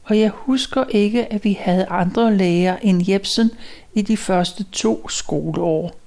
og 0.03 0.19
jeg 0.19 0.29
husker 0.29 0.83
ikke, 0.89 1.33
at 1.33 1.43
vi 1.43 1.57
havde 1.61 1.85
andre 1.85 2.37
læger 2.37 2.77
end 2.81 3.09
Jebsen 3.09 3.51
i 3.93 4.01
de 4.01 4.17
første 4.17 4.63
to 4.63 5.09
skoleår. 5.09 6.02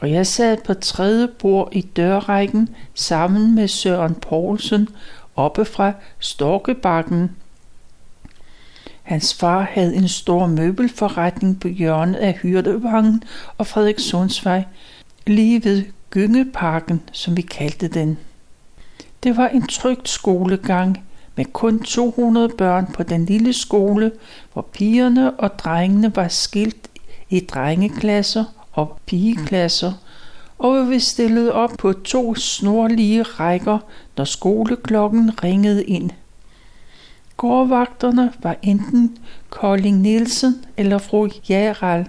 Og 0.00 0.10
jeg 0.10 0.26
sad 0.26 0.56
på 0.64 0.74
tredje 0.74 1.28
bord 1.28 1.68
i 1.72 1.80
dørrækken 1.80 2.68
sammen 2.94 3.54
med 3.54 3.68
Søren 3.68 4.14
Poulsen 4.14 4.88
oppe 5.36 5.64
fra 5.64 5.92
Storkebakken. 6.18 7.30
Hans 9.02 9.34
far 9.34 9.60
havde 9.72 9.94
en 9.96 10.08
stor 10.08 10.46
møbelforretning 10.46 11.60
på 11.60 11.68
hjørnet 11.68 12.14
af 12.14 12.32
Hyrdevangen 12.32 13.22
og 13.58 13.66
Frederikssundsvej, 13.66 14.64
lige 15.26 15.64
ved 15.64 15.84
Gyngeparken, 16.10 17.02
som 17.12 17.36
vi 17.36 17.42
kaldte 17.42 17.88
den. 17.88 18.18
Det 19.22 19.36
var 19.36 19.48
en 19.48 19.66
trygt 19.66 20.08
skolegang 20.08 21.04
med 21.36 21.44
kun 21.44 21.82
200 21.82 22.48
børn 22.48 22.86
på 22.92 23.02
den 23.02 23.24
lille 23.24 23.52
skole, 23.52 24.12
hvor 24.52 24.62
pigerne 24.62 25.40
og 25.40 25.58
drengene 25.58 26.16
var 26.16 26.28
skilt 26.28 26.88
i 27.30 27.40
drengeklasser 27.40 28.44
og 28.72 28.98
pigeklasser, 29.06 29.92
og 30.58 30.90
vi 30.90 30.98
stillede 30.98 31.52
op 31.52 31.70
på 31.78 31.92
to 31.92 32.34
snorlige 32.34 33.22
rækker, 33.22 33.78
når 34.16 34.24
skoleklokken 34.24 35.44
ringede 35.44 35.84
ind. 35.84 36.10
Gårdvagterne 37.36 38.32
var 38.42 38.56
enten 38.62 39.18
Kolding 39.50 40.00
Nielsen 40.00 40.64
eller 40.76 40.98
fru 40.98 41.28
Jaral, 41.48 42.08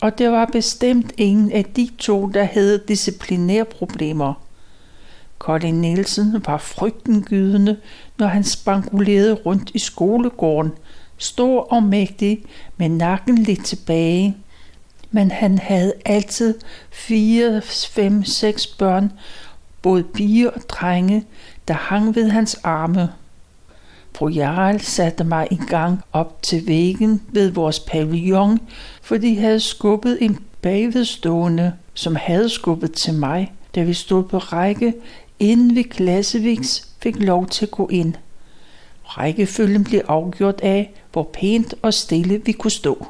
og 0.00 0.18
det 0.18 0.30
var 0.30 0.46
bestemt 0.46 1.12
ingen 1.16 1.52
af 1.52 1.64
de 1.64 1.88
to, 1.98 2.26
der 2.26 2.44
havde 2.44 2.82
disciplinærproblemer. 2.88 4.34
Colin 5.38 5.80
Nielsen 5.80 6.42
var 6.46 6.58
frygtengydende, 6.58 7.76
når 8.18 8.26
han 8.26 8.44
spangulerede 8.44 9.34
rundt 9.34 9.70
i 9.74 9.78
skolegården, 9.78 10.72
stor 11.18 11.72
og 11.72 11.82
mægtig, 11.82 12.44
med 12.76 12.88
nakken 12.88 13.38
lidt 13.38 13.64
tilbage– 13.64 14.36
men 15.10 15.30
han 15.30 15.58
havde 15.58 15.92
altid 16.04 16.54
fire, 16.90 17.62
fem, 17.62 18.24
seks 18.24 18.66
børn, 18.66 19.12
både 19.82 20.02
piger 20.02 20.50
og 20.50 20.60
drenge, 20.68 21.24
der 21.68 21.74
hang 21.74 22.14
ved 22.14 22.28
hans 22.28 22.54
arme. 22.54 23.08
Fru 24.14 24.28
Jarl 24.28 24.80
satte 24.80 25.24
mig 25.24 25.48
i 25.50 25.58
gang 25.68 26.00
op 26.12 26.42
til 26.42 26.66
væggen 26.66 27.22
ved 27.28 27.50
vores 27.50 27.80
pavillon, 27.80 28.58
for 29.02 29.16
de 29.16 29.38
havde 29.38 29.60
skubbet 29.60 30.18
en 30.20 30.38
bagvedstående, 30.62 31.72
som 31.94 32.16
havde 32.16 32.48
skubbet 32.48 32.92
til 32.92 33.14
mig, 33.14 33.52
da 33.74 33.82
vi 33.82 33.94
stod 33.94 34.24
på 34.24 34.38
række, 34.38 34.94
inden 35.38 35.74
vi 35.74 35.82
Klasseviks 35.82 36.88
fik 36.98 37.16
lov 37.16 37.46
til 37.46 37.66
at 37.66 37.70
gå 37.70 37.88
ind. 37.88 38.14
Rækkefølgen 39.04 39.84
blev 39.84 40.00
afgjort 40.08 40.60
af, 40.60 40.92
hvor 41.12 41.30
pænt 41.32 41.74
og 41.82 41.94
stille 41.94 42.42
vi 42.44 42.52
kunne 42.52 42.70
stå. 42.70 43.06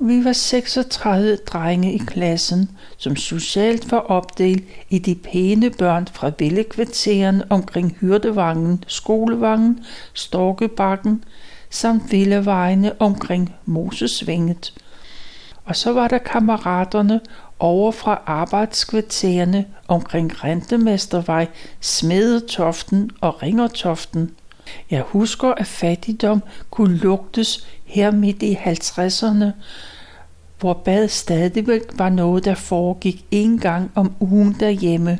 Vi 0.00 0.24
var 0.24 0.32
36 0.32 1.36
drenge 1.36 1.92
i 1.92 1.98
klassen, 1.98 2.70
som 2.96 3.16
socialt 3.16 3.90
var 3.90 3.98
opdelt 3.98 4.64
i 4.90 4.98
de 4.98 5.14
pæne 5.14 5.70
børn 5.70 6.06
fra 6.12 6.30
villekvarteren 6.38 7.42
omkring 7.50 7.96
Hyrdevangen, 8.00 8.84
Skolevangen, 8.86 9.84
Storkebakken 10.14 11.24
samt 11.70 12.12
villevejene 12.12 12.92
omkring 13.00 13.54
Mosesvinget. 13.64 14.74
Og 15.64 15.76
så 15.76 15.92
var 15.92 16.08
der 16.08 16.18
kammeraterne 16.18 17.20
over 17.58 17.92
fra 17.92 18.22
arbejdskvartererne 18.26 19.66
omkring 19.88 20.44
Rentemestervej, 20.44 21.48
Smedetoften 21.80 23.10
og 23.20 23.42
Ringertoften. 23.42 24.30
Jeg 24.90 25.00
husker, 25.00 25.48
at 25.48 25.66
fattigdom 25.66 26.42
kunne 26.70 26.96
lugtes 26.96 27.66
her 27.84 28.10
midt 28.10 28.42
i 28.42 28.54
50'erne, 28.54 29.46
hvor 30.60 30.72
bad 30.72 31.08
stadigvæk 31.08 31.82
var 31.94 32.08
noget, 32.08 32.44
der 32.44 32.54
foregik 32.54 33.24
en 33.30 33.58
gang 33.58 33.90
om 33.94 34.12
ugen 34.20 34.56
derhjemme, 34.60 35.18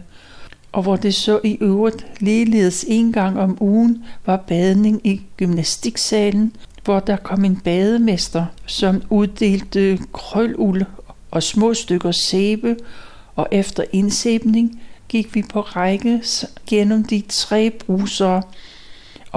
og 0.72 0.82
hvor 0.82 0.96
det 0.96 1.14
så 1.14 1.40
i 1.44 1.59
øvrigt 1.61 2.06
ligeledes 2.20 2.85
en 2.88 3.12
gang 3.12 3.40
om 3.40 3.56
ugen 3.61 4.04
var 4.26 4.37
badning 4.37 5.06
i 5.06 5.22
gymnastiksalen, 5.37 6.52
hvor 6.85 7.00
der 7.00 7.16
kom 7.16 7.44
en 7.44 7.56
bademester, 7.56 8.46
som 8.66 9.02
uddelte 9.11 9.98
krøluld 10.12 10.82
og 11.30 11.42
små 11.42 11.74
stykker 11.74 12.12
sæbe, 12.12 12.76
og 13.37 13.48
efter 13.50 13.85
indsæbning 13.92 14.80
gik 15.09 15.35
vi 15.35 15.42
på 15.42 15.61
række 15.61 16.22
gennem 16.66 17.04
de 17.04 17.22
tre 17.28 17.70
brusere, 17.70 18.42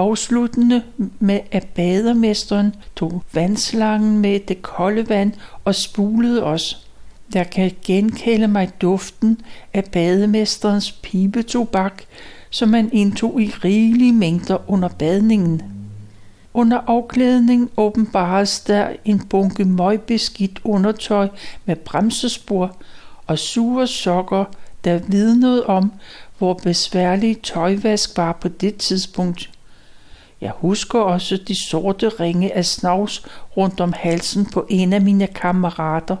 afsluttende 0.00 0.82
med 1.18 1.40
at 1.50 1.66
badermesteren 1.66 2.74
tog 2.96 3.22
vandslangen 3.32 4.18
med 4.18 4.40
det 4.40 4.62
kolde 4.62 5.08
vand 5.08 5.32
og 5.64 5.74
spulede 5.74 6.44
os. 6.44 6.86
Jeg 7.34 7.50
kan 7.50 7.72
genkalde 7.84 8.48
mig 8.48 8.70
duften 8.80 9.40
af 9.74 9.84
bademesterens 9.84 10.92
pibetobak, 10.92 12.02
som 12.50 12.68
man 12.68 12.90
indtog 12.92 13.42
i 13.42 13.46
rigelige 13.64 14.12
mængder 14.12 14.70
under 14.70 14.88
badningen. 14.88 15.62
Under 16.54 16.78
afklædning 16.86 17.70
åbenbares 17.76 18.60
der 18.60 18.88
en 19.04 19.18
bunke 19.18 19.64
møgbeskidt 19.64 20.60
undertøj 20.64 21.28
med 21.64 21.76
bremsespor 21.76 22.76
og 23.26 23.38
sure 23.38 23.86
sokker, 23.86 24.44
der 24.84 24.98
vidnede 24.98 25.66
om, 25.66 25.92
hvor 26.38 26.54
besværlig 26.54 27.42
tøjvask 27.42 28.16
var 28.16 28.32
på 28.32 28.48
det 28.48 28.76
tidspunkt. 28.76 29.50
Jeg 30.40 30.52
husker 30.56 30.98
også 30.98 31.36
de 31.48 31.64
sorte 31.68 32.08
ringe 32.08 32.56
af 32.56 32.64
snavs 32.64 33.26
rundt 33.56 33.80
om 33.80 33.92
halsen 33.92 34.46
på 34.46 34.66
en 34.68 34.92
af 34.92 35.00
mine 35.00 35.26
kammerater, 35.26 36.16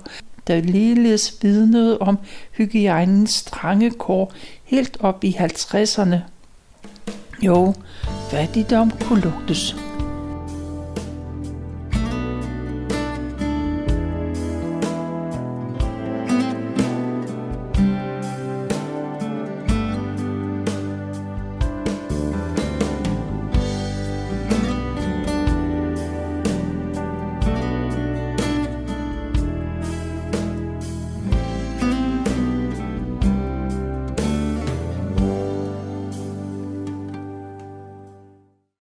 der 0.46 0.60
ligeledes 0.60 1.36
vidnede 1.42 1.98
om 1.98 2.18
hygiejnens 2.52 3.30
strange 3.30 3.90
kår 3.90 4.32
helt 4.64 4.96
op 5.00 5.24
i 5.24 5.36
50'erne. 5.38 6.16
Jo, 7.42 7.74
fattigdom 8.30 8.90
kunne 8.90 9.20
lugtes. 9.20 9.76